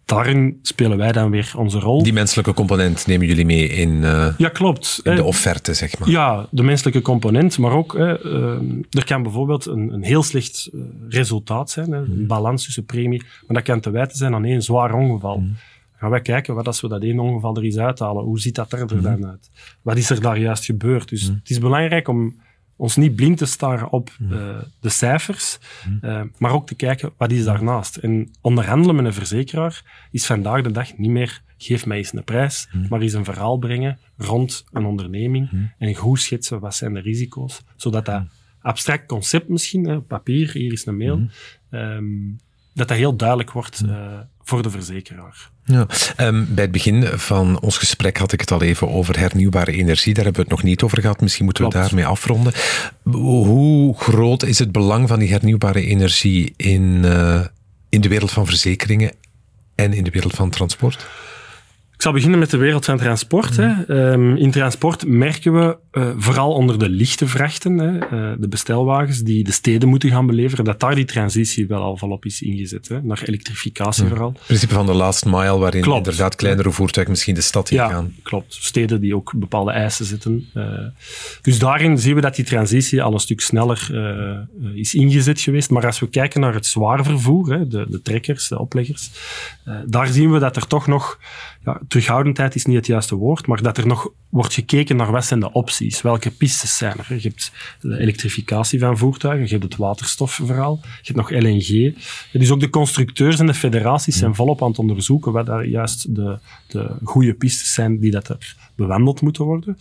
daarin 0.06 0.60
spelen 0.62 0.98
wij 0.98 1.12
dan 1.12 1.30
weer 1.30 1.54
onze 1.58 1.80
rol. 1.80 2.04
Die 2.04 2.14
menselijke 2.14 2.54
component 2.54 3.08
nemen 3.08 3.28
jullie 3.28 3.46
mee 3.46 3.68
in, 3.68 3.90
uh, 3.90 4.28
ja, 4.38 4.50
klopt. 4.50 5.00
in 5.04 5.16
de 5.16 5.24
offerte, 5.24 5.74
zeg 5.74 6.00
maar. 6.00 6.10
Ja, 6.10 6.48
de 6.52 6.64
menselijke 6.64 7.02
component, 7.02 7.58
maar 7.58 7.72
ook 7.72 7.94
uh, 7.94 8.10
er 8.90 9.06
kan 9.06 9.24
bijvoorbeeld 9.24 9.66
een, 9.66 9.94
een 9.94 10.04
heel 10.04 10.24
slecht 10.24 10.70
uh, 10.74 10.82
resultaat 11.10 11.72
zijn, 11.72 11.92
een 11.92 12.28
balans 12.28 12.64
tussen 12.64 12.86
premie, 12.86 13.24
maar 13.48 13.58
dat 13.58 13.64
kan 13.64 13.80
te 13.80 13.90
wijten 13.90 14.18
zijn 14.18 14.34
aan 14.34 14.46
één 14.46 14.62
zwaar 14.62 14.94
ongeval. 14.94 15.38
Mm. 15.38 15.56
Gaan 15.98 16.10
wij 16.10 16.22
kijken 16.22 16.56
wat 16.56 16.68
als 16.68 16.82
we 16.82 16.88
dat 16.88 17.04
één 17.04 17.20
ongeval 17.20 17.56
er 17.56 17.64
eens 17.64 17.78
uithalen, 17.78 18.24
hoe 18.24 18.40
ziet 18.40 18.56
dat 18.56 18.72
er, 18.72 18.96
mm. 18.96 19.02
dan 19.02 19.26
uit? 19.26 19.50
Wat 19.82 19.98
is 19.98 20.10
er 20.10 20.22
daar 20.22 20.40
juist 20.40 20.66
gebeurd? 20.66 21.10
Dus 21.10 21.30
mm. 21.30 21.36
het 21.36 21.50
is 21.50 21.60
belangrijk 21.60 22.08
om 22.08 22.36
ons 22.76 22.96
niet 22.96 23.16
blind 23.16 23.38
te 23.38 23.46
staren 23.46 23.92
op 23.92 24.18
uh, 24.22 24.58
de 24.80 24.90
cijfers, 24.90 25.60
uh, 26.02 26.22
maar 26.38 26.52
ook 26.52 26.68
te 26.68 26.76
kijken 26.76 27.14
wat 27.18 27.32
is 27.32 27.44
daarnaast. 27.44 27.96
En 27.96 28.30
onderhandelen 28.42 28.96
met 28.96 29.06
een 29.06 29.14
verzekeraar 29.14 30.08
is 30.12 30.26
vandaag 30.26 30.62
de 30.62 30.72
dag 30.72 30.98
niet 30.98 31.10
meer 31.10 31.42
geef 31.58 31.86
mij 31.86 31.98
eens 31.98 32.14
een 32.14 32.24
prijs, 32.24 32.70
maar 32.90 33.02
eens 33.02 33.14
een 33.14 33.26
verhaal 33.26 33.58
brengen 33.58 33.98
rond 34.18 34.66
een 34.72 34.86
onderneming 34.86 35.50
en 35.78 35.96
goed 35.96 36.20
schetsen 36.20 36.60
wat 36.60 36.76
zijn 36.76 36.94
de 36.94 37.00
risico's, 37.00 37.64
zodat 37.76 38.06
dat 38.06 38.24
abstract 38.60 39.06
concept 39.06 39.50
misschien, 39.50 39.86
hè, 39.86 40.02
papier, 40.02 40.52
hier 40.52 40.72
is 40.72 40.86
een 40.86 40.98
mail, 40.98 41.28
um, 41.70 42.40
dat 42.76 42.88
dat 42.88 42.98
heel 42.98 43.16
duidelijk 43.16 43.52
wordt 43.52 43.82
uh, 43.86 43.96
voor 44.44 44.62
de 44.62 44.70
verzekeraar. 44.70 45.50
Ja, 45.64 45.88
um, 46.18 46.48
bij 46.54 46.64
het 46.64 46.72
begin 46.72 47.04
van 47.04 47.60
ons 47.60 47.78
gesprek 47.78 48.18
had 48.18 48.32
ik 48.32 48.40
het 48.40 48.52
al 48.52 48.62
even 48.62 48.90
over 48.90 49.20
hernieuwbare 49.20 49.72
energie. 49.72 50.14
Daar 50.14 50.24
hebben 50.24 50.44
we 50.44 50.50
het 50.50 50.58
nog 50.58 50.68
niet 50.70 50.82
over 50.82 51.02
gehad. 51.02 51.22
Misschien 51.22 51.46
moeten 51.46 51.64
we 51.64 51.70
Klopt. 51.70 51.86
daarmee 51.88 52.06
afronden. 52.06 52.54
Hoe 53.04 53.98
groot 53.98 54.44
is 54.44 54.60
het 54.60 54.72
belang 54.72 55.08
van 55.08 55.20
die 55.20 55.32
hernieuwbare 55.32 55.86
energie 55.86 56.54
in, 56.58 57.02
uh, 57.06 57.42
in 57.90 58.02
de 58.02 58.08
wereld 58.08 58.32
van 58.32 58.46
verzekeringen 58.46 59.12
en 59.76 59.94
in 59.94 60.04
de 60.04 60.12
wereld 60.12 60.34
van 60.34 60.50
transport? 60.50 61.08
Ik 62.06 62.12
zal 62.12 62.20
beginnen 62.20 62.44
met 62.46 62.52
de 62.52 62.66
wereld 62.66 62.86
van 62.86 62.98
transport. 62.98 63.58
Hè. 63.58 63.90
Um, 64.12 64.38
in 64.38 64.52
transport 64.52 65.08
merken 65.08 65.54
we 65.54 65.78
uh, 65.92 66.10
vooral 66.18 66.54
onder 66.54 66.80
de 66.80 66.90
lichte 66.90 67.28
vrachten, 67.28 67.78
hè, 67.78 67.94
uh, 67.94 68.36
de 68.40 68.48
bestelwagens 68.48 69.20
die 69.20 69.44
de 69.44 69.52
steden 69.52 69.90
moeten 69.90 70.10
gaan 70.10 70.26
beleveren, 70.26 70.66
dat 70.66 70.80
daar 70.80 70.96
die 70.96 71.06
transitie 71.06 71.68
wel 71.68 71.82
al 71.82 71.98
volop 71.98 72.26
is 72.26 72.42
ingezet, 72.42 72.88
hè, 72.88 73.02
naar 73.02 73.22
elektrificatie 73.26 74.04
ja. 74.04 74.10
vooral. 74.10 74.30
Het 74.30 74.46
principe 74.46 74.74
van 74.74 74.86
de 74.86 74.94
last 74.94 75.26
mile, 75.26 75.58
waarin 75.58 75.82
klopt. 75.82 75.98
inderdaad 75.98 76.36
kleinere 76.36 76.72
voertuigen 76.72 77.14
misschien 77.14 77.36
de 77.36 77.42
stad 77.42 77.70
in 77.70 77.78
ja, 77.78 77.90
gaan. 77.90 78.14
klopt. 78.24 78.58
Steden 78.60 79.02
die 79.02 79.16
ook 79.16 79.34
bepaalde 79.36 79.72
eisen 79.72 80.06
zetten. 80.06 80.50
Uh, 80.54 80.64
dus 81.42 81.60
daarin 81.60 81.98
zien 81.98 82.16
we 82.16 82.22
dat 82.22 82.36
die 82.36 82.46
transitie 82.46 83.04
al 83.04 83.14
een 83.14 83.20
stuk 83.20 83.42
sneller 83.42 83.90
is 84.74 84.94
ingezet 84.94 85.42
geweest. 85.42 85.70
Maar 85.70 85.86
als 85.86 86.00
we 86.00 86.10
kijken 86.10 86.42
naar 86.42 86.54
het 86.54 86.66
zwaar 86.66 87.04
vervoer, 87.04 87.52
hè, 87.52 87.68
de, 87.68 87.86
de 87.90 88.02
trekkers, 88.02 88.48
de 88.48 88.60
opleggers, 88.60 89.12
daar 89.86 90.08
zien 90.08 90.32
we 90.32 90.40
dat 90.40 90.56
er 90.56 90.68
toch 90.68 90.88
nog 90.88 91.20
ja, 91.66 91.82
terughoudendheid 91.88 92.56
is 92.56 92.66
niet 92.66 92.76
het 92.76 92.86
juiste 92.86 93.16
woord, 93.16 93.48
maar 93.48 93.62
dat 93.62 93.78
er 93.78 93.88
nog 93.88 94.12
wordt 94.30 94.54
gekeken 94.54 94.96
naar 94.96 95.12
wat 95.12 95.26
zijn 95.26 95.40
de 95.40 95.52
opties, 95.52 96.02
welke 96.02 96.32
pistes 96.32 96.78
zijn 96.78 96.98
er. 96.98 97.16
Je 97.16 97.28
hebt 97.28 97.52
de 97.82 98.00
elektrificatie 98.00 98.80
van 98.80 98.98
voertuigen, 98.98 99.46
je 99.46 99.52
hebt 99.52 99.64
het 99.64 99.76
waterstofverhaal, 99.76 100.80
je 100.82 101.14
hebt 101.14 101.18
nog 101.18 101.30
LNG. 101.30 101.96
Dus 102.32 102.52
ook 102.52 102.60
de 102.60 102.70
constructeurs 102.70 103.40
en 103.40 103.46
de 103.46 103.54
federaties 103.54 104.18
zijn 104.18 104.36
volop 104.36 104.62
aan 104.62 104.70
het 104.70 104.80
onderzoeken 104.80 105.32
wat 105.32 105.46
daar 105.46 105.66
juist 105.66 106.16
de, 106.16 106.40
de 106.68 106.96
goede 107.04 107.34
pistes 107.34 107.74
zijn 107.74 108.00
die 108.00 108.12
dat 108.12 108.30
er 108.30 108.56
bewandeld 108.76 109.22
moeten 109.22 109.46
worden. 109.46 109.78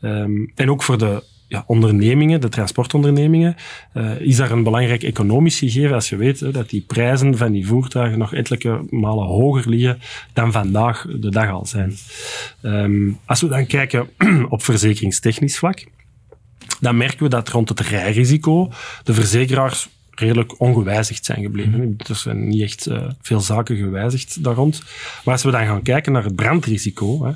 Um, 0.00 0.52
en 0.54 0.70
ook 0.70 0.82
voor 0.82 0.98
de 0.98 1.22
ja, 1.52 1.64
ondernemingen, 1.66 2.40
de 2.40 2.48
transportondernemingen, 2.48 3.56
uh, 3.94 4.20
is 4.20 4.36
daar 4.36 4.50
een 4.50 4.62
belangrijk 4.62 5.02
economisch 5.02 5.58
gegeven 5.58 5.94
als 5.94 6.08
je 6.08 6.16
weet 6.16 6.40
hè, 6.40 6.50
dat 6.50 6.70
die 6.70 6.84
prijzen 6.86 7.36
van 7.36 7.52
die 7.52 7.66
voertuigen 7.66 8.18
nog 8.18 8.34
ettelijke 8.34 8.80
malen 8.90 9.26
hoger 9.26 9.68
liggen 9.68 9.98
dan 10.32 10.52
vandaag 10.52 11.06
de 11.20 11.30
dag 11.30 11.50
al 11.50 11.66
zijn. 11.66 11.94
Um, 12.62 13.18
als 13.24 13.40
we 13.40 13.48
dan 13.48 13.66
kijken 13.66 14.08
op 14.48 14.62
verzekeringstechnisch 14.62 15.58
vlak, 15.58 15.86
dan 16.80 16.96
merken 16.96 17.22
we 17.22 17.28
dat 17.28 17.48
rond 17.48 17.68
het 17.68 17.80
rijrisico 17.80 18.70
de 19.04 19.14
verzekeraars 19.14 19.88
redelijk 20.14 20.60
ongewijzigd 20.60 21.24
zijn 21.24 21.42
gebleven. 21.42 21.80
Mhm. 21.80 21.92
Er 22.08 22.16
zijn 22.16 22.48
niet 22.48 22.62
echt 22.62 22.88
uh, 22.88 23.10
veel 23.20 23.40
zaken 23.40 23.76
gewijzigd 23.76 24.44
daar 24.44 24.54
rond. 24.54 24.82
Maar 25.24 25.34
als 25.34 25.42
we 25.42 25.50
dan 25.50 25.66
gaan 25.66 25.82
kijken 25.82 26.12
naar 26.12 26.24
het 26.24 26.36
brandrisico, 26.36 27.24
hè, 27.24 27.32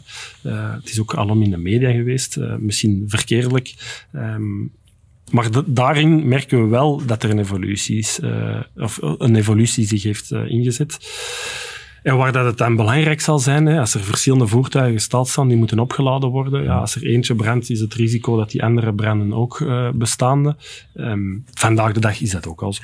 uh, 0.51 0.75
het 0.75 0.89
is 0.89 1.01
ook 1.01 1.15
allemaal 1.15 1.45
in 1.45 1.51
de 1.51 1.57
media 1.57 1.91
geweest, 1.91 2.37
uh, 2.37 2.55
misschien 2.57 3.05
verkeerdelijk, 3.07 3.75
um, 4.15 4.73
maar 5.31 5.49
daarin 5.67 6.29
merken 6.29 6.63
we 6.63 6.69
wel 6.69 7.07
dat 7.07 7.23
er 7.23 7.31
een 7.31 7.39
evolutie, 7.39 7.99
is, 7.99 8.21
of 8.77 8.99
een 9.03 9.37
evolutie 9.37 9.87
zich 9.87 10.03
heeft 10.03 10.31
ingezet. 10.31 10.99
En 12.07 12.17
waar 12.17 12.33
dat 12.33 12.45
het 12.45 12.59
dan 12.59 12.77
belangrijk 12.77 13.21
zal 13.21 13.39
zijn, 13.39 13.67
hè, 13.67 13.81
als 13.81 13.95
er 13.95 14.01
verschillende 14.01 14.47
voertuigen 14.47 14.95
gestald 14.95 15.29
staan, 15.29 15.49
die 15.49 15.57
moeten 15.57 15.79
opgeladen 15.79 16.29
worden. 16.29 16.63
Ja, 16.63 16.79
als 16.79 16.95
er 16.95 17.07
eentje 17.07 17.35
brandt, 17.35 17.71
is 17.71 17.81
het 17.81 17.95
risico 17.95 18.37
dat 18.37 18.51
die 18.51 18.63
andere 18.65 18.95
branden 18.95 19.33
ook 19.33 19.61
uh, 19.61 19.91
bestaande. 19.91 20.57
Um, 20.95 21.45
vandaag 21.55 21.93
de 21.93 22.01
dag 22.01 22.21
is 22.21 22.31
dat 22.31 22.47
ook 22.47 22.63
al 22.63 22.73
zo. 22.73 22.83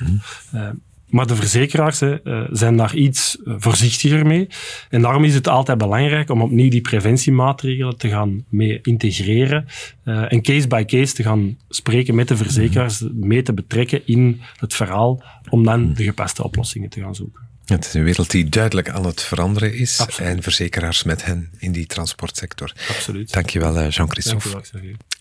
Uh, 0.55 0.69
maar 1.09 1.27
de 1.27 1.35
verzekeraars 1.35 1.99
hè, 1.99 2.19
uh, 2.23 2.47
zijn 2.51 2.77
daar 2.77 2.95
iets 2.95 3.37
voorzichtiger 3.45 4.25
mee. 4.25 4.47
En 4.89 5.01
daarom 5.01 5.23
is 5.23 5.33
het 5.33 5.47
altijd 5.47 5.77
belangrijk 5.77 6.29
om 6.29 6.41
opnieuw 6.41 6.69
die 6.69 6.81
preventiemaatregelen 6.81 7.97
te 7.97 8.09
gaan 8.09 8.45
mee 8.49 8.79
integreren. 8.81 9.65
en 10.03 10.41
case 10.41 10.67
by 10.67 10.85
case 10.85 11.13
te 11.13 11.23
gaan 11.23 11.57
spreken 11.69 12.15
met 12.15 12.27
de 12.27 12.37
verzekeraars, 12.37 13.03
mee 13.13 13.41
te 13.41 13.53
betrekken 13.53 14.01
in 14.05 14.41
het 14.57 14.73
verhaal, 14.73 15.23
om 15.49 15.63
dan 15.63 15.93
de 15.93 16.03
gepaste 16.03 16.43
oplossingen 16.43 16.89
te 16.89 16.99
gaan 16.99 17.15
zoeken. 17.15 17.52
Het 17.65 17.85
is 17.85 17.93
een 17.93 18.03
wereld 18.03 18.31
die 18.31 18.49
duidelijk 18.49 18.89
aan 18.89 19.05
het 19.05 19.21
veranderen 19.21 19.73
is. 19.73 20.05
En 20.17 20.41
verzekeraars 20.41 21.03
met 21.03 21.25
hen 21.25 21.51
in 21.57 21.71
die 21.71 21.85
transportsector. 21.85 22.73
Absoluut. 22.89 23.33
Dankjewel, 23.33 23.77
eh, 23.77 23.89
Jean-Christophe. 23.89 24.61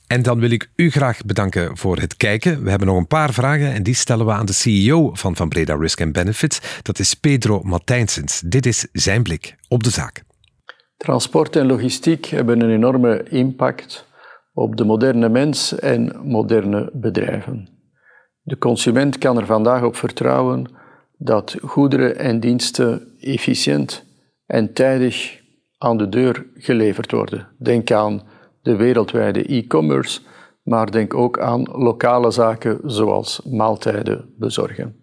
En 0.07 0.22
dan 0.22 0.40
wil 0.40 0.50
ik 0.50 0.70
u 0.76 0.90
graag 0.90 1.24
bedanken 1.24 1.76
voor 1.76 1.98
het 1.98 2.16
kijken. 2.16 2.62
We 2.62 2.70
hebben 2.70 2.88
nog 2.88 2.96
een 2.96 3.07
paar 3.07 3.33
vragen 3.33 3.72
en 3.72 3.83
die 3.83 3.94
stellen 3.94 4.26
we 4.26 4.33
aan 4.33 4.46
de 4.46 4.52
CEO 4.52 5.14
van 5.14 5.37
Van 5.37 5.48
Breda 5.48 5.74
Risk 5.74 6.00
and 6.00 6.12
Benefits. 6.12 6.61
Dat 6.83 6.98
is 6.98 7.14
Pedro 7.14 7.61
Matijnsens. 7.62 8.42
Dit 8.44 8.66
is 8.66 8.87
zijn 8.92 9.22
blik 9.22 9.57
op 9.68 9.83
de 9.83 9.90
zaak. 9.90 10.22
Transport 10.96 11.57
en 11.57 11.66
logistiek 11.66 12.26
hebben 12.26 12.61
een 12.61 12.70
enorme 12.70 13.22
impact 13.28 14.07
op 14.52 14.76
de 14.76 14.85
moderne 14.85 15.28
mens 15.28 15.78
en 15.78 16.20
moderne 16.22 16.90
bedrijven. 16.92 17.68
De 18.42 18.59
consument 18.59 19.18
kan 19.18 19.38
er 19.38 19.46
vandaag 19.46 19.83
op 19.83 19.96
vertrouwen 19.96 20.81
dat 21.24 21.56
goederen 21.62 22.18
en 22.18 22.40
diensten 22.40 23.16
efficiënt 23.20 24.04
en 24.46 24.72
tijdig 24.72 25.40
aan 25.78 25.96
de 25.96 26.08
deur 26.08 26.46
geleverd 26.54 27.11
worden. 27.11 27.48
Denk 27.58 27.90
aan 27.90 28.22
de 28.62 28.76
wereldwijde 28.76 29.44
e-commerce, 29.44 30.20
maar 30.62 30.90
denk 30.90 31.14
ook 31.14 31.38
aan 31.38 31.62
lokale 31.62 32.30
zaken 32.30 32.80
zoals 32.85 33.42
maaltijden 33.42 34.35
bezorgen. 34.38 34.96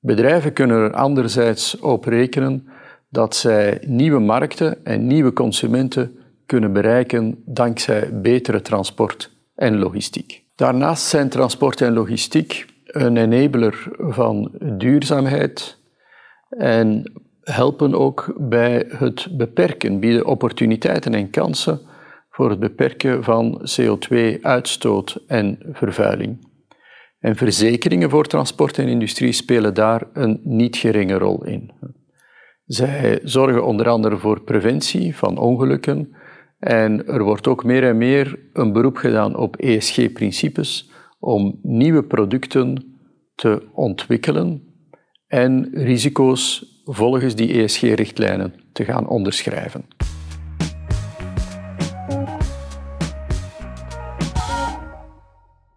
Bedrijven 0.00 0.52
kunnen 0.52 0.76
er 0.76 0.92
anderzijds 0.92 1.78
op 1.78 2.04
rekenen 2.04 2.68
dat 3.08 3.36
zij 3.36 3.82
nieuwe 3.86 4.18
markten 4.18 4.84
en 4.84 5.06
nieuwe 5.06 5.32
consumenten 5.32 6.16
kunnen 6.46 6.72
bereiken 6.72 7.42
dankzij 7.46 8.20
betere 8.20 8.62
transport 8.62 9.30
en 9.54 9.78
logistiek. 9.78 10.44
Daarnaast 10.54 11.06
zijn 11.06 11.28
transport 11.28 11.80
en 11.80 11.92
logistiek 11.92 12.71
een 12.92 13.16
enabler 13.16 13.88
van 13.98 14.50
duurzaamheid 14.78 15.78
en 16.48 17.12
helpen 17.42 17.94
ook 17.94 18.34
bij 18.38 18.84
het 18.88 19.28
beperken, 19.30 20.00
bieden 20.00 20.26
opportuniteiten 20.26 21.14
en 21.14 21.30
kansen 21.30 21.80
voor 22.30 22.50
het 22.50 22.60
beperken 22.60 23.24
van 23.24 23.60
CO2-uitstoot 23.60 25.22
en 25.26 25.58
vervuiling. 25.72 26.50
En 27.18 27.36
verzekeringen 27.36 28.10
voor 28.10 28.26
transport 28.26 28.78
en 28.78 28.88
industrie 28.88 29.32
spelen 29.32 29.74
daar 29.74 30.02
een 30.12 30.40
niet 30.44 30.76
geringe 30.76 31.18
rol 31.18 31.44
in. 31.44 31.70
Zij 32.64 33.20
zorgen 33.22 33.64
onder 33.64 33.88
andere 33.88 34.18
voor 34.18 34.42
preventie 34.42 35.16
van 35.16 35.38
ongelukken 35.38 36.16
en 36.58 37.06
er 37.06 37.22
wordt 37.22 37.46
ook 37.46 37.64
meer 37.64 37.84
en 37.84 37.98
meer 37.98 38.38
een 38.52 38.72
beroep 38.72 38.96
gedaan 38.96 39.36
op 39.36 39.56
ESG-principes 39.56 40.91
om 41.22 41.58
nieuwe 41.62 42.02
producten 42.02 42.96
te 43.34 43.68
ontwikkelen 43.72 44.62
en 45.26 45.68
risico's 45.72 46.64
volgens 46.84 47.34
die 47.34 47.62
ESG-richtlijnen 47.62 48.54
te 48.72 48.84
gaan 48.84 49.08
onderschrijven. 49.08 49.84